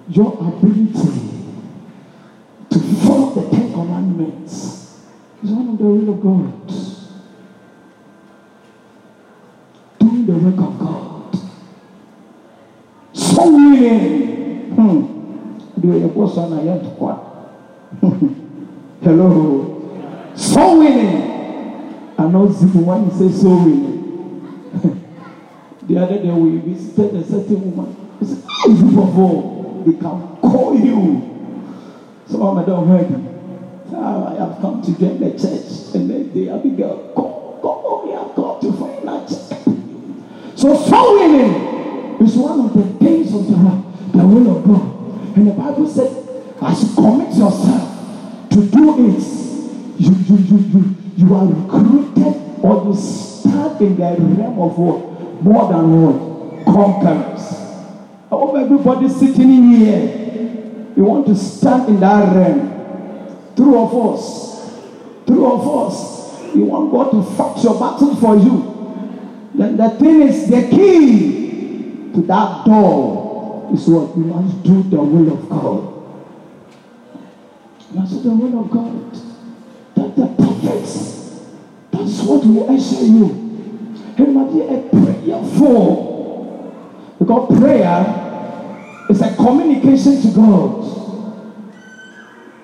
Your 0.08 0.32
ability 0.32 0.92
to 2.70 2.78
follow 3.04 3.34
the 3.34 3.50
Ten 3.50 3.72
Commandments 3.72 5.02
is 5.42 5.50
one 5.50 5.68
of 5.70 5.78
the 5.78 5.84
will 5.84 6.14
of 6.14 6.20
God. 6.22 6.57
hmm. 14.76 15.00
Deɛ 15.80 15.92
ɔyɛ 15.92 16.08
bɔ 16.14 16.28
saa 16.28 16.48
na 16.48 16.56
yɛ 16.62 16.74
ntɔkwa 16.80 17.12
hello. 19.02 19.74
So 20.34 20.78
winning 20.78 21.22
I 22.18 22.26
know 22.28 22.48
mu 22.48 22.80
wa 22.84 22.96
yi 22.96 23.10
sɛ 23.10 23.30
so 23.30 23.48
winning 23.48 23.98
the 25.88 25.96
other 25.98 26.18
day 26.18 26.30
we 26.30 26.58
visited 26.58 27.14
a 27.14 27.24
certain 27.24 27.60
woman. 27.76 27.96
We 28.20 28.26
say 28.26 28.36
ah 28.46 28.68
you 28.68 28.74
fɔfɔ 28.74 29.84
they 29.86 29.92
can 29.92 30.20
call 30.42 30.74
you. 30.74 31.22
So 32.28 32.38
ɔmɛ 32.38 32.64
dɛ 32.66 32.72
ɔmɛ 32.72 33.08
kan 33.08 33.28
ah 33.94 34.32
i 34.32 34.34
have 34.36 34.60
come 34.60 34.82
to 34.82 34.92
join 34.98 35.18
the 35.20 35.30
church 35.30 35.94
and 35.94 36.10
then 36.10 36.30
they 36.34 36.48
abigail 36.48 36.96
come 37.14 37.32
come 37.62 37.80
oh 37.88 38.02
we 38.04 38.12
have 38.12 38.34
come 38.34 38.60
to 38.60 38.72
find 38.76 39.08
out 39.08 39.28
so 40.54 40.74
so 40.74 41.14
winning 41.14 41.54
is 42.20 42.36
one 42.36 42.60
of 42.60 42.72
the 42.74 42.84
things 43.04 43.34
of 43.34 43.46
the 43.48 43.56
God. 44.64 45.36
And 45.36 45.48
the 45.48 45.52
Bible 45.52 45.88
said, 45.88 46.28
as 46.60 46.82
you 46.82 46.94
commit 46.94 47.28
yourself 47.36 48.48
to 48.50 48.66
do 48.66 49.06
it, 49.06 49.22
you 49.98 50.12
you 50.12 50.36
you 50.36 50.58
you 50.58 50.96
you 51.16 51.34
are 51.34 51.46
recruited 51.46 52.34
or 52.62 52.86
you 52.86 52.94
stand 52.94 53.80
in 53.80 53.96
the 53.96 54.16
realm 54.40 54.58
of 54.58 54.78
what? 54.78 55.42
More 55.42 55.72
than 55.72 55.84
what? 56.02 56.64
Conquerors. 56.64 57.54
I 58.30 58.34
hope 58.34 58.56
everybody 58.56 59.08
sitting 59.08 59.50
in 59.50 59.70
here, 59.76 60.92
you 60.96 61.04
want 61.04 61.26
to 61.26 61.34
stand 61.36 61.88
in 61.88 62.00
that 62.00 62.34
realm. 62.34 63.54
Three 63.56 63.74
of 63.74 63.94
us, 63.94 64.70
three 65.26 65.44
of 65.44 65.92
us, 65.92 66.54
you 66.54 66.64
want 66.64 66.90
God 66.90 67.10
to 67.12 67.22
fight 67.36 67.62
your 67.64 67.78
battle 67.78 68.16
for 68.16 68.36
you. 68.36 68.74
Then 69.54 69.76
the 69.76 69.90
thing 69.90 70.22
is, 70.22 70.48
the 70.48 70.68
key 70.68 72.12
to 72.14 72.22
that 72.22 72.64
door 72.64 73.27
is 73.72 73.88
what? 73.88 74.16
You 74.16 74.24
must 74.24 74.62
do 74.62 74.82
the 74.82 75.00
will 75.00 75.32
of 75.32 75.48
God. 75.48 75.94
You 77.90 78.00
must 78.00 78.12
do 78.12 78.20
the 78.22 78.30
will 78.30 78.60
of 78.60 78.70
God. 78.70 79.12
That 79.94 80.16
the 80.16 80.26
prophets, 80.36 81.42
that's 81.90 82.22
what 82.22 82.44
will 82.44 82.70
answer 82.70 83.04
you. 83.04 83.26
It 84.16 84.28
must 84.28 84.54
be 84.54 84.62
a 84.62 84.88
prayerful. 84.90 86.06
Because 87.18 87.58
prayer 87.58 89.06
is 89.10 89.20
a 89.22 89.34
communication 89.36 90.20
to 90.22 90.28
God. 90.36 90.84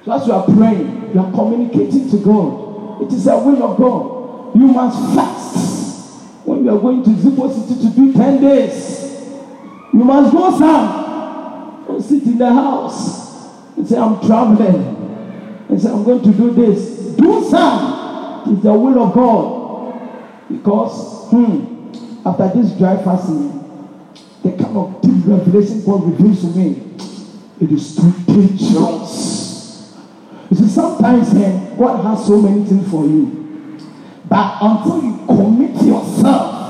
So 0.05 0.13
as 0.13 0.27
you 0.27 0.33
are 0.35 0.45
praying, 0.45 1.13
you 1.15 1.21
are 1.21 1.33
communicating 1.33 2.11
to 2.11 2.19
God. 2.19 3.03
It 3.03 3.13
is 3.13 3.27
a 3.27 3.39
will 3.39 3.63
of 3.63 3.77
God. 3.79 4.57
You 4.57 4.67
must 4.69 5.15
fast. 5.15 6.47
When 6.47 6.65
you 6.65 6.71
are 6.77 6.79
going 6.81 7.03
to 7.05 7.11
Zipo 7.11 7.51
City 7.53 7.89
to 7.89 7.95
do 7.95 8.13
10 8.13 8.41
days, 8.41 9.04
you 9.95 10.03
must 10.03 10.33
go 10.33 10.51
some. 10.59 11.85
Don't 11.87 12.03
sit 12.03 12.25
in 12.25 12.37
the 12.37 12.53
house 12.53 13.77
and 13.77 13.87
say, 13.87 13.97
I'm 13.97 14.19
traveling. 14.27 15.67
And 15.69 15.81
say, 15.81 15.89
I'm 15.89 16.03
going 16.03 16.21
to 16.21 16.33
do 16.33 16.51
this. 16.53 17.15
Do 17.15 17.49
some. 17.49 18.53
It's 18.53 18.63
the 18.65 18.75
will 18.75 19.05
of 19.05 19.15
God. 19.15 20.51
Because, 20.51 21.31
hmm, 21.31 21.93
after 22.27 22.61
this 22.61 22.73
dry 22.77 22.97
fasting, 23.05 23.53
the 24.43 24.51
kind 24.61 24.77
of 24.77 25.01
deep 25.01 25.25
revelation 25.27 25.85
God 25.85 26.03
reveals 26.11 26.41
to 26.41 26.59
me, 26.59 26.97
it 27.61 27.71
is 27.71 27.95
too 27.95 28.13
dangerous. 28.27 29.95
You 30.51 30.57
see, 30.57 30.69
sometimes 30.69 31.33
eh, 31.37 31.77
God 31.79 32.03
has 32.03 32.27
so 32.27 32.43
many 32.43 32.65
things 32.65 32.91
for 32.91 33.05
you. 33.05 33.79
But 34.29 34.59
until 34.61 35.05
you 35.05 35.25
commit 35.27 35.81
yourself 35.85 36.64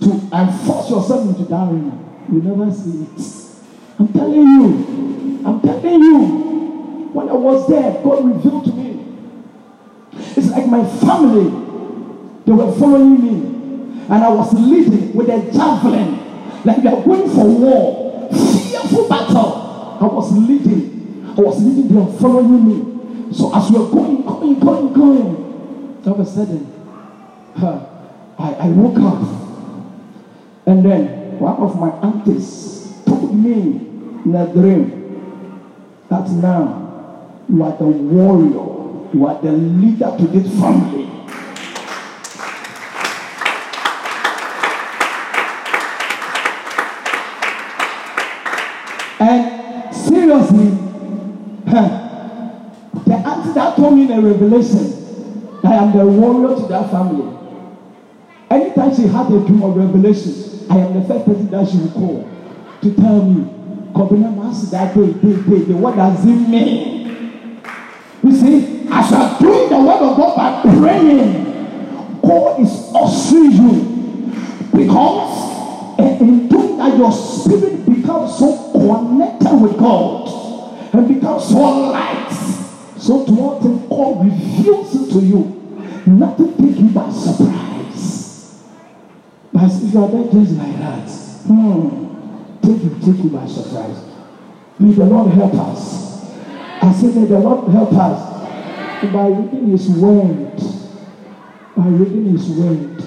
to, 0.00 0.28
and 0.32 0.60
force 0.60 0.90
yourself 0.90 1.28
into 1.28 1.44
that 1.44 1.68
arena, 1.68 1.98
you 2.30 2.40
never 2.42 2.70
see 2.72 3.02
it. 3.02 3.48
I'm 3.98 4.12
telling 4.12 4.34
you, 4.34 5.42
I'm 5.44 5.60
telling 5.60 6.02
you. 6.02 6.48
When 7.12 7.28
I 7.30 7.32
was 7.32 7.66
there, 7.68 8.02
God 8.04 8.24
revealed 8.26 8.64
to 8.66 8.72
me. 8.72 9.02
It's 10.36 10.50
like 10.50 10.66
my 10.66 10.84
family, 11.00 11.50
they 12.44 12.52
were 12.52 12.70
following 12.78 13.22
me. 13.22 14.02
And 14.10 14.24
I 14.24 14.28
was 14.28 14.52
leading 14.52 15.14
with 15.14 15.28
a 15.30 15.40
javelin, 15.50 16.64
like 16.64 16.82
they 16.82 16.88
are 16.90 17.02
going 17.02 17.28
for 17.30 17.46
war, 17.46 18.28
fearful 18.30 19.08
battle. 19.08 19.98
I 20.00 20.04
was 20.04 20.32
leading. 20.32 21.34
I 21.36 21.40
was 21.40 21.62
leading, 21.62 21.88
they 21.88 21.94
were 21.94 22.18
following 22.18 22.68
me. 22.68 23.32
So 23.34 23.54
as 23.56 23.70
we 23.70 23.78
were 23.78 23.88
going, 23.88 24.22
going, 24.22 24.60
going, 24.60 24.92
going, 24.92 26.02
all 26.06 26.12
of 26.12 26.20
a 26.20 26.26
sudden, 26.26 26.66
huh, 27.56 27.86
I, 28.38 28.52
I 28.54 28.68
woke 28.68 28.98
up. 28.98 29.47
And 30.68 30.84
then 30.84 31.40
one 31.40 31.56
of 31.62 31.80
my 31.80 31.88
aunties 32.06 32.92
told 33.06 33.34
me 33.34 33.52
in 34.26 34.34
a 34.34 34.52
dream 34.52 36.02
that 36.10 36.28
now 36.28 37.40
you 37.48 37.62
are 37.62 37.74
the 37.78 37.86
warrior, 37.86 39.08
you 39.14 39.26
are 39.26 39.40
the 39.40 39.50
leader 39.50 40.14
to 40.18 40.26
this 40.26 40.52
family. 40.60 41.04
And 49.20 49.94
seriously, 49.96 50.68
huh, 51.66 51.88
the 53.06 53.14
auntie 53.14 53.52
that 53.54 53.74
told 53.74 53.94
me 53.94 54.02
in 54.02 54.12
a 54.12 54.20
revelation, 54.20 55.58
I 55.64 55.76
am 55.76 55.96
the 55.96 56.04
warrior 56.04 56.56
to 56.56 56.66
that 56.68 56.90
family. 56.90 57.38
Anytime 58.50 58.94
she 58.94 59.06
had 59.06 59.32
a 59.32 59.38
dream 59.46 59.62
or 59.62 59.72
revelation, 59.72 60.47
I 60.70 60.78
am 60.78 60.94
the 60.94 61.08
first 61.08 61.24
person 61.24 61.50
that 61.50 61.68
she 61.68 61.78
will 61.78 61.90
call 61.92 62.30
to 62.82 62.94
tell 62.94 63.24
me, 63.24 63.44
Kobina 63.92 64.32
Masi 64.34 64.70
that 64.70 64.94
day, 64.94 65.12
day, 65.12 65.42
day, 65.42 65.64
day, 65.66 65.74
what 65.74 65.96
does 65.96 66.24
it 66.24 66.28
mean? 66.28 67.62
You 68.22 68.32
see, 68.32 68.86
as 68.90 69.10
you 69.10 69.16
are 69.16 69.38
doing 69.40 69.68
the 69.70 69.78
word 69.78 70.02
of 70.02 70.16
God 70.16 70.36
by 70.36 70.62
praying, 70.62 72.20
God 72.22 72.60
is 72.60 72.92
ushering 72.94 73.52
you 73.52 73.98
because 74.74 75.48
in 75.98 76.48
doing 76.48 76.76
that 76.78 76.96
your 76.96 77.12
spirit 77.12 77.84
becomes 77.86 78.38
so 78.38 78.70
connected 78.72 79.54
with 79.56 79.78
God 79.78 80.94
and 80.94 81.08
becomes 81.08 81.48
so 81.48 81.58
light. 81.58 82.30
So 82.98 83.24
to 83.24 83.32
what 83.32 83.62
God 83.88 84.24
reveals 84.24 84.94
it 84.94 85.12
to 85.12 85.20
you, 85.24 86.02
nothing 86.06 86.56
take 86.56 86.78
you 86.78 86.88
by 86.90 87.10
surprise. 87.10 87.77
You 89.60 90.04
are 90.04 90.08
there 90.08 90.32
just 90.32 90.52
like 90.52 90.78
that, 90.78 91.10
hmm, 91.48 92.60
take 92.62 92.80
you, 92.84 92.90
take 93.00 93.24
you 93.24 93.30
by 93.30 93.44
surprise. 93.46 94.04
May 94.78 94.92
the 94.92 95.04
Lord 95.04 95.32
help 95.32 95.52
us. 95.54 96.22
I 96.80 96.92
say, 96.92 97.08
may 97.08 97.26
the 97.26 97.40
Lord 97.40 97.68
help 97.72 97.92
us 97.92 99.12
by 99.12 99.26
reading 99.26 99.66
His 99.66 99.88
word. 99.88 100.56
By 101.76 101.88
reading 101.88 102.26
His 102.26 102.48
word. 102.50 103.02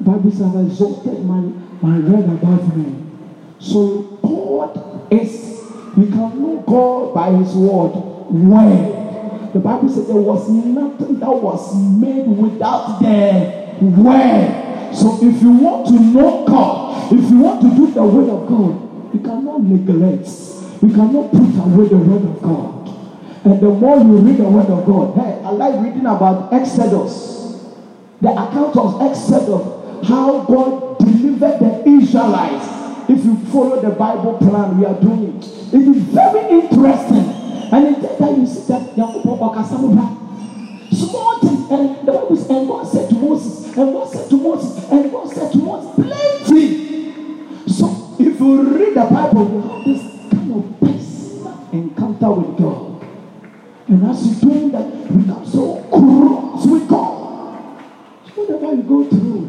Bible 0.00 0.30
says, 0.30 0.72
exalted 0.72 1.24
my, 1.24 1.40
my 1.80 1.98
word 2.00 2.24
above 2.36 2.76
me. 2.76 3.10
So 3.58 4.02
God 4.22 5.10
is, 5.10 5.62
we 5.96 6.06
can 6.06 6.42
know 6.42 6.62
God 6.66 7.14
by 7.14 7.30
His 7.30 7.54
word. 7.54 7.94
Word. 8.28 9.52
The 9.54 9.60
Bible 9.60 9.88
says 9.88 10.06
there 10.06 10.16
was 10.16 10.50
nothing 10.50 11.18
that 11.20 11.30
was 11.30 11.74
made 11.98 12.26
without 12.26 13.00
the 13.00 13.86
word. 13.86 14.67
So 14.94 15.18
if 15.22 15.42
you 15.42 15.50
want 15.52 15.86
to 15.88 16.00
know 16.00 16.44
God, 16.46 17.12
if 17.12 17.30
you 17.30 17.38
want 17.38 17.62
to 17.62 17.74
do 17.74 17.90
the 17.92 18.02
word 18.02 18.28
of 18.28 18.48
God, 18.48 19.14
you 19.14 19.20
cannot 19.20 19.62
neglect. 19.62 20.28
You 20.82 20.90
cannot 20.94 21.30
put 21.30 21.54
away 21.58 21.88
the 21.88 21.96
word 21.96 22.24
of 22.24 22.42
God. 22.42 22.78
And 23.44 23.60
the 23.60 23.68
more 23.70 23.98
you 23.98 24.18
read 24.18 24.36
the 24.36 24.44
word 24.44 24.66
of 24.66 24.84
God, 24.84 25.16
hey, 25.16 25.40
I 25.44 25.50
like 25.50 25.80
reading 25.82 26.06
about 26.06 26.52
Exodus, 26.52 27.64
the 28.20 28.30
account 28.30 28.76
of 28.76 29.00
Exodus, 29.00 30.06
how 30.06 30.42
God 30.42 30.98
delivered 30.98 31.58
the 31.58 31.88
Israelites. 31.88 32.66
If 33.08 33.24
you 33.24 33.38
follow 33.46 33.80
the 33.80 33.90
Bible 33.90 34.36
plan 34.38 34.78
we 34.78 34.84
are 34.84 35.00
doing, 35.00 35.38
it. 35.38 35.44
it 35.72 35.96
is 35.96 36.02
very 36.12 36.60
interesting. 36.60 37.32
And 37.72 37.96
in 37.96 38.02
that 38.02 38.36
you 38.36 38.46
see 38.46 38.72
that 38.72 38.96
small 40.92 41.38
things, 41.40 41.70
and 41.70 42.06
the 42.06 42.12
Bible 42.12 42.36
says, 42.36 42.50
and 42.50 42.68
God 42.68 42.86
said 42.86 43.08
to 43.10 43.14
Moses, 43.16 43.76
and 43.76 43.92
God 43.92 44.08
said 44.10 44.30
to 44.30 44.36
Moses, 44.36 44.90
and 44.90 45.12
God 45.12 45.32
said 45.32 45.52
to 45.52 45.58
Moses, 45.58 45.94
plenty. 45.94 47.68
So 47.68 48.16
if 48.18 48.40
you 48.40 48.62
read 48.76 48.94
the 48.94 49.04
Bible, 49.04 49.44
you 49.50 49.60
have 49.62 49.84
this 49.84 50.02
kind 50.30 50.52
of 50.54 50.80
personal 50.80 51.68
encounter 51.72 52.30
with 52.32 52.58
God. 52.58 53.02
And 53.88 54.06
as 54.06 54.26
you're 54.26 54.52
doing 54.52 54.70
that, 54.72 54.86
you 54.94 55.18
become 55.18 55.46
so 55.46 55.82
cross 55.90 56.66
with 56.66 56.88
God. 56.88 57.82
So 58.34 58.42
whatever 58.42 58.74
you 58.74 58.82
go 58.82 59.08
through, 59.08 59.46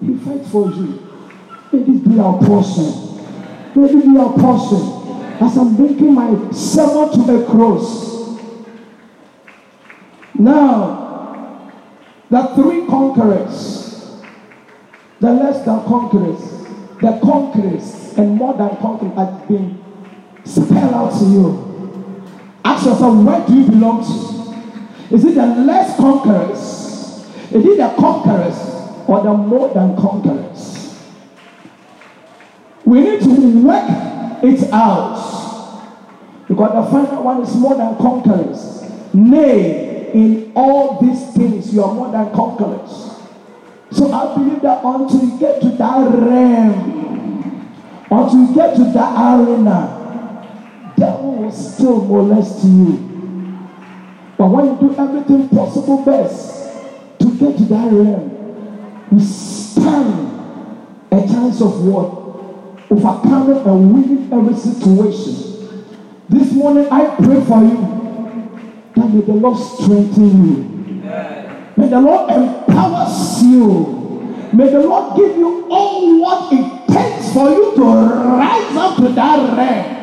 He 0.00 0.14
fights 0.18 0.50
for 0.50 0.70
you. 0.70 1.00
May 1.72 1.82
this 1.82 2.00
be 2.06 2.18
our 2.20 2.38
portion. 2.38 2.90
May 3.74 3.92
this 3.92 4.04
be 4.04 4.16
our 4.16 4.32
portion. 4.32 4.82
As 5.40 5.56
I'm 5.56 5.80
making 5.80 6.14
my 6.14 6.50
sermon 6.52 7.26
to 7.26 7.42
a 7.42 7.46
cross. 7.50 8.13
Now, 10.44 11.72
the 12.28 12.42
three 12.54 12.86
conquerors, 12.86 14.20
the 15.18 15.32
less 15.32 15.64
than 15.64 15.82
conquerors, 15.84 16.38
the 17.00 17.18
conquerors, 17.24 18.12
and 18.18 18.36
more 18.36 18.52
than 18.52 18.76
conquerors 18.76 19.14
have 19.14 19.48
been 19.48 19.82
spelled 20.44 20.92
out 20.92 21.18
to 21.18 21.24
you. 21.24 22.20
Ask 22.62 22.84
yourself, 22.84 23.24
where 23.24 23.46
do 23.46 23.54
you 23.54 23.64
belong 23.70 24.04
to? 24.04 25.14
Is 25.14 25.24
it 25.24 25.34
the 25.34 25.46
less 25.46 25.96
conquerors? 25.96 26.60
Is 27.50 27.64
it 27.64 27.78
the 27.78 27.94
conquerors 27.98 28.58
or 29.08 29.22
the 29.22 29.32
more 29.32 29.72
than 29.72 29.96
conquerors? 29.96 31.00
We 32.84 33.00
need 33.00 33.22
to 33.22 33.64
work 33.64 34.44
it 34.44 34.70
out. 34.74 35.24
Because 36.46 36.84
the 36.84 36.90
final 36.90 37.22
one 37.22 37.40
is 37.40 37.54
more 37.54 37.76
than 37.76 37.96
conquerors. 37.96 38.82
Nay, 39.14 39.93
in 40.14 40.52
all 40.54 41.00
these 41.00 41.34
things, 41.34 41.74
you 41.74 41.82
are 41.82 41.92
more 41.92 42.12
than 42.12 42.32
conquerors. 42.32 43.18
So 43.90 44.12
I 44.12 44.36
believe 44.36 44.62
that 44.62 44.84
until 44.84 45.24
you 45.24 45.38
get 45.40 45.60
to 45.60 45.70
that 45.70 46.08
realm, 46.14 47.74
until 48.08 48.46
you 48.46 48.54
get 48.54 48.76
to 48.76 48.84
that 48.92 49.40
arena, 49.40 50.94
devil 50.96 51.34
will 51.34 51.50
still 51.50 52.00
molest 52.04 52.64
you. 52.64 53.10
But 54.38 54.46
when 54.46 54.66
you 54.66 54.76
do 54.78 54.96
everything 54.96 55.48
possible 55.48 56.04
best 56.04 56.72
to 57.18 57.36
get 57.36 57.56
to 57.58 57.64
that 57.64 57.92
realm, 57.92 59.08
you 59.10 59.18
stand 59.18 60.30
a 61.10 61.26
chance 61.26 61.60
of 61.60 61.84
what? 61.86 62.22
Overcoming 62.88 63.66
and 63.66 63.92
winning 63.92 64.32
every 64.32 64.54
situation. 64.54 65.86
This 66.28 66.52
morning 66.52 66.86
I 66.88 67.16
pray 67.16 67.44
for 67.44 67.64
you 67.64 67.93
that 68.96 69.08
may 69.10 69.20
the 69.20 69.32
Lord 69.32 69.58
strengthen 69.58 70.46
you. 70.46 70.74
May 71.76 71.88
the 71.88 72.00
Lord 72.00 72.30
empower 72.30 73.06
you. 73.42 74.48
May 74.52 74.70
the 74.70 74.80
Lord 74.80 75.16
give 75.16 75.36
you 75.36 75.66
all 75.70 76.20
what 76.20 76.52
it 76.52 76.86
takes 76.88 77.32
for 77.32 77.50
you 77.50 77.74
to 77.74 77.82
rise 77.82 78.76
up 78.76 78.96
to 78.98 79.08
that 79.08 79.56
realm. 79.58 79.94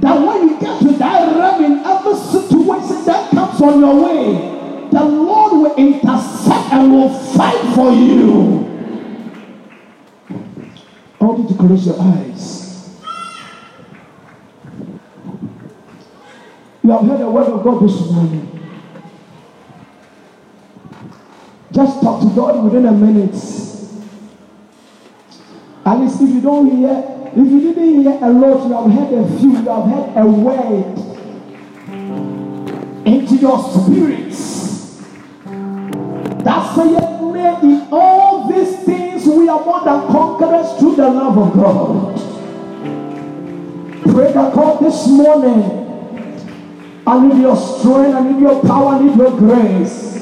That 0.00 0.26
when 0.26 0.48
you 0.48 0.60
get 0.60 0.80
to 0.82 0.92
that 0.98 1.36
realm 1.36 1.64
in 1.64 1.78
every 1.78 2.14
situation 2.14 3.04
that 3.06 3.30
comes 3.30 3.60
on 3.62 3.80
your 3.80 3.94
way, 4.04 4.88
the 4.90 5.04
Lord 5.04 5.52
will 5.52 5.74
intercept 5.76 6.72
and 6.72 6.92
will 6.92 7.08
fight 7.08 7.74
for 7.74 7.90
you. 7.92 8.68
I 11.18 11.24
want 11.24 11.38
you 11.38 11.48
to 11.48 11.54
close 11.54 11.86
your 11.86 11.96
eyes. 11.98 12.61
You 16.92 16.98
have 16.98 17.06
heard 17.08 17.20
the 17.20 17.30
word 17.30 17.46
of 17.48 17.64
God 17.64 17.82
this 17.82 18.10
morning. 18.10 18.60
Just 21.72 22.02
talk 22.02 22.20
to 22.20 22.28
God 22.36 22.64
within 22.64 22.84
a 22.84 22.92
minute. 22.92 23.34
At 25.86 26.00
least 26.00 26.20
if 26.20 26.28
you 26.28 26.42
don't 26.42 26.70
hear, 26.76 27.02
if 27.28 27.36
you 27.36 27.60
didn't 27.72 28.02
hear 28.02 28.18
a 28.20 28.28
lot, 28.28 28.68
you 28.68 28.74
have 28.74 28.90
heard 28.92 29.24
a 29.24 29.38
few, 29.38 29.52
you 29.52 29.70
have 29.70 29.86
heard 29.86 30.16
a 30.18 30.26
word 30.26 30.98
into 33.06 33.36
your 33.36 33.58
spirits. 33.72 35.00
That 36.44 36.74
saith, 36.74 37.22
may 37.32 37.56
in 37.62 37.88
all 37.90 38.52
these 38.52 38.76
things 38.84 39.24
we 39.24 39.48
are 39.48 39.64
more 39.64 39.82
than 39.82 40.08
conquerors 40.08 40.78
through 40.78 40.96
the 40.96 41.08
love 41.08 41.38
of 41.38 41.54
God. 41.54 42.18
Pray 44.12 44.30
that 44.34 44.54
God 44.54 44.80
this 44.82 45.08
morning, 45.08 45.81
I 47.04 47.26
need 47.26 47.40
your 47.40 47.56
strength, 47.56 48.14
I 48.14 48.30
need 48.30 48.40
your 48.40 48.62
power, 48.62 48.94
I 48.94 49.02
need 49.02 49.16
your 49.16 49.36
grace 49.36 50.12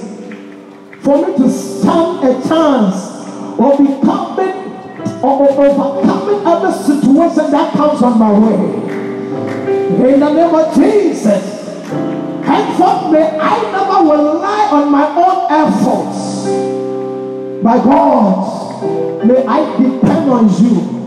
for 1.03 1.27
me 1.27 1.37
to 1.37 1.51
stand 1.51 2.25
a 2.25 2.49
chance 2.49 3.27
of 3.59 3.79
becoming 3.79 4.71
or 5.23 5.51
overcoming 5.51 6.47
every 6.47 6.73
situation 6.73 7.51
that 7.51 7.73
comes 7.73 8.03
on 8.03 8.19
my 8.19 8.33
way. 8.39 10.13
In 10.13 10.21
the 10.21 10.33
name 10.33 10.55
of 10.55 10.75
Jesus, 10.75 11.87
henceforth 12.45 13.13
may 13.13 13.39
I 13.39 13.61
never 13.73 14.11
rely 14.11 14.69
on 14.73 14.91
my 14.91 15.07
own 15.17 15.51
efforts. 15.51 16.47
My 17.63 17.77
God, 17.77 19.27
may 19.27 19.45
I 19.47 19.77
depend 19.79 20.31
on 20.31 20.49
you 20.63 21.01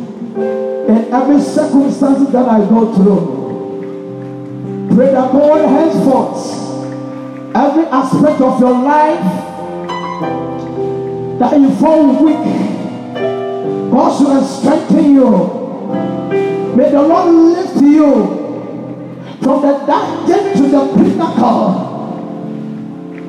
in 0.87 1.13
every 1.13 1.41
circumstance 1.41 2.29
that 2.31 2.47
I 2.47 2.59
go 2.59 2.93
through. 2.93 3.42
Pray 4.93 5.11
that 5.11 5.31
God 5.31 5.69
henceforth, 5.69 6.85
every 7.55 7.85
aspect 7.85 8.41
of 8.41 8.59
your 8.59 8.77
life 8.79 9.23
that 11.39 11.59
you 11.59 11.71
fall 11.77 12.23
weak, 12.23 12.45
God 13.91 14.17
should 14.17 14.45
strengthen 14.45 15.15
you. 15.15 15.29
May 16.75 16.91
the 16.91 17.01
Lord 17.01 17.33
lift 17.33 17.81
you 17.81 18.13
from 19.41 19.61
the 19.63 19.83
dungeon 19.87 20.57
to 20.57 20.69
the 20.69 20.93
pinnacle. 20.95 21.89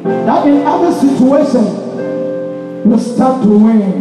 That 0.04 0.46
in 0.46 0.56
every 0.66 0.92
situation 0.92 1.64
you 2.90 2.98
start 2.98 3.42
to 3.42 3.48
win. 3.48 3.92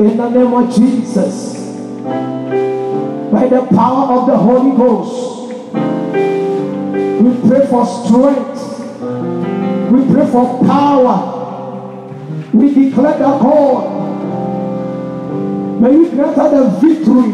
In 0.00 0.16
the 0.16 0.28
name 0.30 0.54
of 0.54 0.74
Jesus. 0.74 1.60
by 3.30 3.46
the 3.46 3.64
power 3.66 4.18
of 4.18 4.26
the 4.26 4.36
Holy 4.36 4.76
Ghost. 4.76 5.29
We 7.40 7.48
pray 7.48 7.66
for 7.68 7.86
strength. 7.86 8.80
We 9.90 10.04
pray 10.12 10.26
for 10.30 10.58
power. 10.64 11.16
We 12.52 12.74
declare 12.74 13.16
the 13.18 13.38
God. 13.38 14.00
May 15.80 15.92
you 15.92 16.10
grant 16.10 16.36
us 16.36 16.50
the 16.50 16.68
victory 16.86 17.32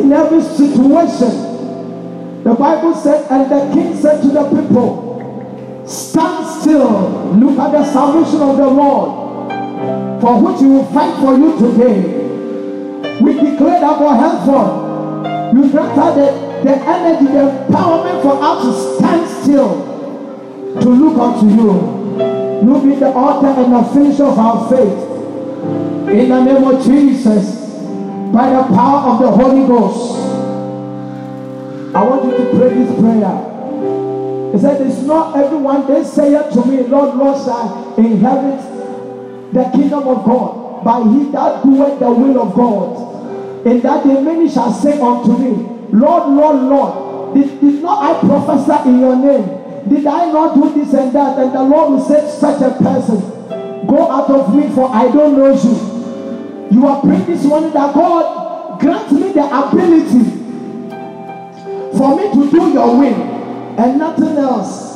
in 0.00 0.12
every 0.12 0.42
situation. 0.42 2.42
The 2.42 2.54
Bible 2.54 2.94
said, 2.94 3.30
and 3.30 3.50
the 3.50 3.70
king 3.72 3.94
said 3.96 4.22
to 4.22 4.28
the 4.28 4.44
people, 4.48 5.84
Stand 5.86 6.46
still, 6.60 7.34
look 7.34 7.58
at 7.58 7.72
the 7.72 7.84
salvation 7.92 8.40
of 8.40 8.56
the 8.56 8.66
Lord, 8.66 9.50
for 10.20 10.40
which 10.42 10.58
he 10.60 10.66
will 10.66 10.86
fight 10.86 11.14
for 11.20 11.36
you 11.38 11.56
today. 11.58 12.16
We 13.20 13.34
declare 13.34 13.80
that 13.80 13.98
for 13.98 14.14
henceforth, 14.16 15.54
you 15.54 15.70
grant 15.70 15.98
us 15.98 16.14
the, 16.16 16.49
the 16.64 16.76
energy, 16.76 17.26
the 17.26 17.66
empowerment 17.68 18.22
for 18.22 18.38
us 18.42 18.64
to 18.64 18.96
stand 18.96 19.42
still, 19.42 19.84
to 20.80 20.88
look 20.88 21.18
unto 21.18 21.46
you. 21.54 22.00
Look 22.62 22.82
in 22.84 23.00
the 23.00 23.10
altar 23.12 23.46
and 23.48 23.72
the 23.72 23.82
finish 23.94 24.20
of 24.20 24.38
our 24.38 24.68
faith. 24.68 25.10
In 26.10 26.28
the 26.28 26.44
name 26.44 26.64
of 26.64 26.84
Jesus, 26.84 27.56
by 28.32 28.50
the 28.50 28.62
power 28.74 29.10
of 29.10 29.20
the 29.20 29.30
Holy 29.30 29.66
Ghost, 29.66 30.18
I 31.94 32.04
want 32.04 32.24
you 32.26 32.32
to 32.32 32.50
pray 32.56 32.68
this 32.74 33.00
prayer. 33.00 34.52
He 34.52 34.58
said, 34.58 34.80
It's 34.86 35.00
not 35.02 35.36
everyone 35.36 35.86
they 35.86 36.04
say 36.04 36.34
it 36.34 36.52
to 36.52 36.64
me, 36.66 36.82
Lord, 36.82 37.16
Lord, 37.16 37.36
shall 37.44 37.94
inherit 37.96 38.60
the 39.52 39.64
kingdom 39.72 40.06
of 40.06 40.24
God, 40.24 40.84
but 40.84 41.04
he 41.10 41.30
that 41.32 41.62
doeth 41.62 41.98
the 41.98 42.10
will 42.10 42.42
of 42.42 42.54
God. 42.54 43.66
In 43.66 43.80
that 43.80 44.04
day 44.04 44.20
many 44.20 44.48
shall 44.50 44.72
say 44.72 45.00
unto 45.00 45.36
me, 45.38 45.79
Lord, 45.92 46.28
Lord, 46.32 46.62
Lord, 46.62 47.34
did, 47.34 47.60
did 47.60 47.82
not 47.82 48.02
I 48.02 48.20
prophesy 48.20 48.88
in 48.88 49.00
your 49.00 49.16
name? 49.16 49.88
Did 49.88 50.06
I 50.06 50.30
not 50.30 50.54
do 50.54 50.72
this 50.74 50.92
and 50.94 51.12
that? 51.12 51.38
And 51.38 51.52
the 51.52 51.62
Lord 51.62 51.92
will 51.92 52.04
say, 52.04 52.28
Such 52.30 52.60
a 52.62 52.70
person, 52.82 53.20
go 53.86 54.10
out 54.10 54.30
of 54.30 54.54
me, 54.54 54.68
for 54.74 54.88
I 54.90 55.10
don't 55.10 55.36
know 55.36 55.54
you. 55.54 56.70
You 56.70 56.86
are 56.86 57.00
praying 57.00 57.26
this 57.26 57.44
morning 57.44 57.72
that 57.72 57.94
God 57.94 58.80
grant 58.80 59.10
me 59.12 59.32
the 59.32 59.44
ability 59.44 60.30
for 61.96 62.16
me 62.16 62.30
to 62.32 62.50
do 62.50 62.70
your 62.72 62.96
will 62.96 63.22
and 63.78 63.98
nothing 63.98 64.36
else. 64.38 64.90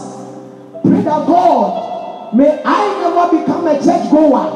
Pray 0.83 1.01
that 1.01 1.27
God, 1.27 2.35
may 2.35 2.63
I 2.65 3.01
never 3.01 3.39
become 3.39 3.67
a 3.67 3.75
church 3.75 4.11
goer. 4.11 4.51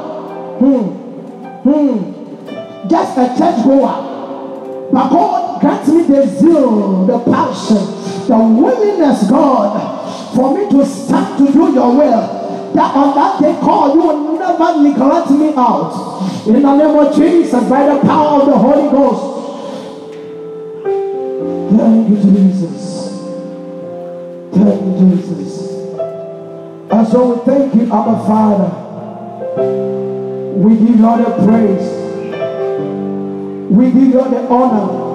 Hmm. 0.59 1.69
Hmm. 1.69 2.89
Just 2.89 3.19
a 3.19 3.27
church 3.37 3.65
goer. 3.65 4.91
But 4.93 5.09
God 5.11 5.38
grant 5.61 5.89
me 5.89 6.03
the 6.03 6.27
zeal, 6.27 7.07
the 7.07 7.19
passion, 7.31 7.77
the 8.29 8.39
willingness, 8.39 9.29
God, 9.29 10.35
for 10.35 10.57
me 10.57 10.69
to 10.71 10.85
stand 10.87 11.39
to 11.39 11.53
do 11.53 11.73
your 11.73 11.97
will. 11.97 12.73
That 12.75 12.95
on 12.95 13.15
that 13.15 13.41
day, 13.41 13.53
God, 13.61 13.95
you 13.95 14.03
will 14.03 14.39
never 14.39 14.83
neglect 14.83 15.31
me 15.31 15.55
out. 15.57 16.47
In 16.47 16.63
the 16.63 16.77
name 16.77 16.97
of 16.97 17.15
Jesus, 17.17 17.69
by 17.69 17.95
the 17.95 18.01
power 18.03 18.41
of 18.41 18.47
the 18.47 18.59
Holy 18.59 18.91
Ghost. 18.91 19.39
Thank 21.77 22.09
you, 22.09 22.17
Jesus. 22.17 23.13
Thank 24.53 24.81
you, 24.83 25.17
Jesus. 25.17 25.49
And 26.91 27.09
so 27.09 27.35
we 27.35 27.45
thank 27.45 27.75
you, 27.75 27.83
Abba 27.85 28.17
Father. 28.27 28.71
We 30.59 30.77
give 30.77 30.99
you 30.99 31.07
all 31.07 31.19
the 31.19 31.31
praise. 31.47 31.89
We 33.71 33.85
give 33.91 34.09
you 34.09 34.21
all 34.21 34.31
the 34.31 34.41
honor 34.49 35.08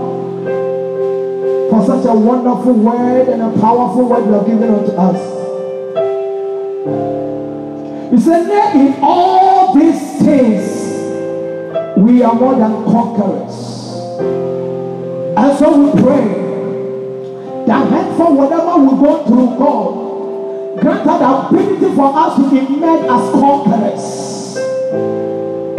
for 1.73 1.83
such 1.87 2.05
a 2.05 2.13
wonderful 2.13 2.73
word 2.73 3.29
and 3.29 3.41
a 3.41 3.59
powerful 3.59 4.07
word 4.07 4.23
you 4.27 4.33
have 4.33 4.45
given 4.45 4.69
unto 4.69 4.91
us. 4.91 5.17
He 8.11 8.19
said, 8.19 8.75
in 8.75 8.99
all 9.01 9.73
these 9.73 10.21
things, 10.21 10.69
we 11.97 12.21
are 12.21 12.35
more 12.35 12.53
than 12.53 12.85
conquerors. 12.85 13.55
And 15.35 15.57
so 15.57 15.75
we 15.81 15.99
pray 15.99 16.27
that 17.65 17.89
henceforth, 17.89 18.37
whatever 18.37 18.77
we 18.77 18.89
go 19.01 19.25
through, 19.25 19.57
God, 19.57 20.79
grant 20.79 21.03
the 21.05 21.57
ability 21.57 21.95
for 21.95 22.15
us 22.15 22.35
to 22.35 22.55
emerge 22.55 23.05
as 23.09 23.31
conquerors. 23.31 24.57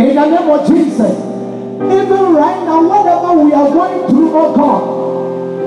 In 0.00 0.16
the 0.16 0.26
name 0.26 0.50
of 0.50 0.66
Jesus. 0.66 1.34
Even 1.84 2.34
right 2.34 2.64
now, 2.64 2.82
whatever 2.82 3.44
we 3.44 3.52
are 3.52 3.70
going 3.70 4.08
through, 4.08 4.36
oh 4.36 4.56
God, 4.56 5.03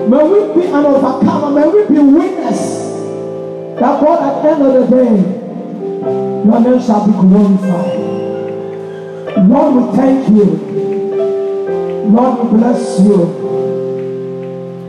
may 0.10 0.24
we 0.24 0.62
be 0.62 0.68
an 0.68 0.86
overcomer, 0.86 1.52
may 1.52 1.68
we 1.68 1.88
be 1.88 2.00
winners. 2.00 2.88
That 3.80 4.02
God, 4.02 4.24
at 4.24 4.42
the 4.42 4.50
end 4.50 4.62
of 4.64 4.74
the 4.74 4.96
day, 4.96 5.14
your 6.46 6.60
name 6.60 6.82
shall 6.82 7.06
be 7.06 7.14
glorified. 7.14 8.08
Lord, 9.48 9.76
we 9.76 9.98
thank 9.98 10.30
you. 10.30 10.46
Lord, 12.10 12.52
we 12.52 12.58
bless 12.58 13.00
you. 13.02 13.48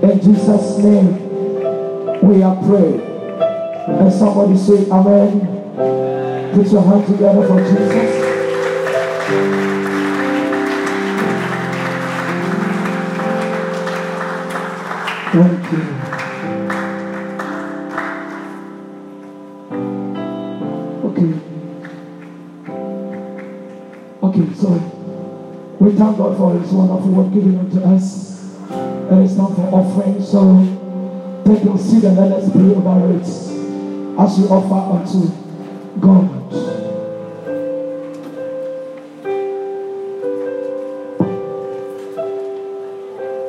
In 0.02 0.20
Jesus' 0.20 0.78
name, 0.78 2.20
we 2.22 2.42
are 2.42 2.56
praying. 2.64 3.00
And 3.00 4.12
somebody 4.12 4.56
say, 4.56 4.88
Amen. 4.90 5.58
Put 6.54 6.72
your 6.72 6.82
hand 6.82 7.06
together 7.06 7.46
for 7.46 7.60
Jesus. 7.60 8.17
Thank 25.98 26.16
God 26.16 26.36
for 26.36 26.56
His 26.58 26.70
wonderful 26.70 27.10
work 27.10 27.34
given 27.34 27.58
unto 27.58 27.80
us. 27.82 28.40
And 28.70 29.24
it's 29.24 29.34
time 29.36 29.54
for 29.54 29.68
offering. 29.74 30.22
So 30.22 30.62
take 31.44 31.64
your 31.64 31.76
seat 31.76 32.04
and 32.04 32.16
let 32.16 32.32
us 32.32 32.50
pray 32.52 32.70
over 32.70 33.10
it 33.16 33.26
as 34.20 34.38
we 34.38 34.44
offer 34.46 34.80
unto 34.94 35.26
God. 35.98 36.38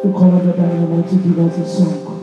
We 0.04 0.12
call 0.14 0.32
on 0.32 0.48
the 0.48 0.54
to 1.10 1.16
give 1.18 1.40
us 1.40 1.58
a 1.58 1.68
song. 1.68 2.19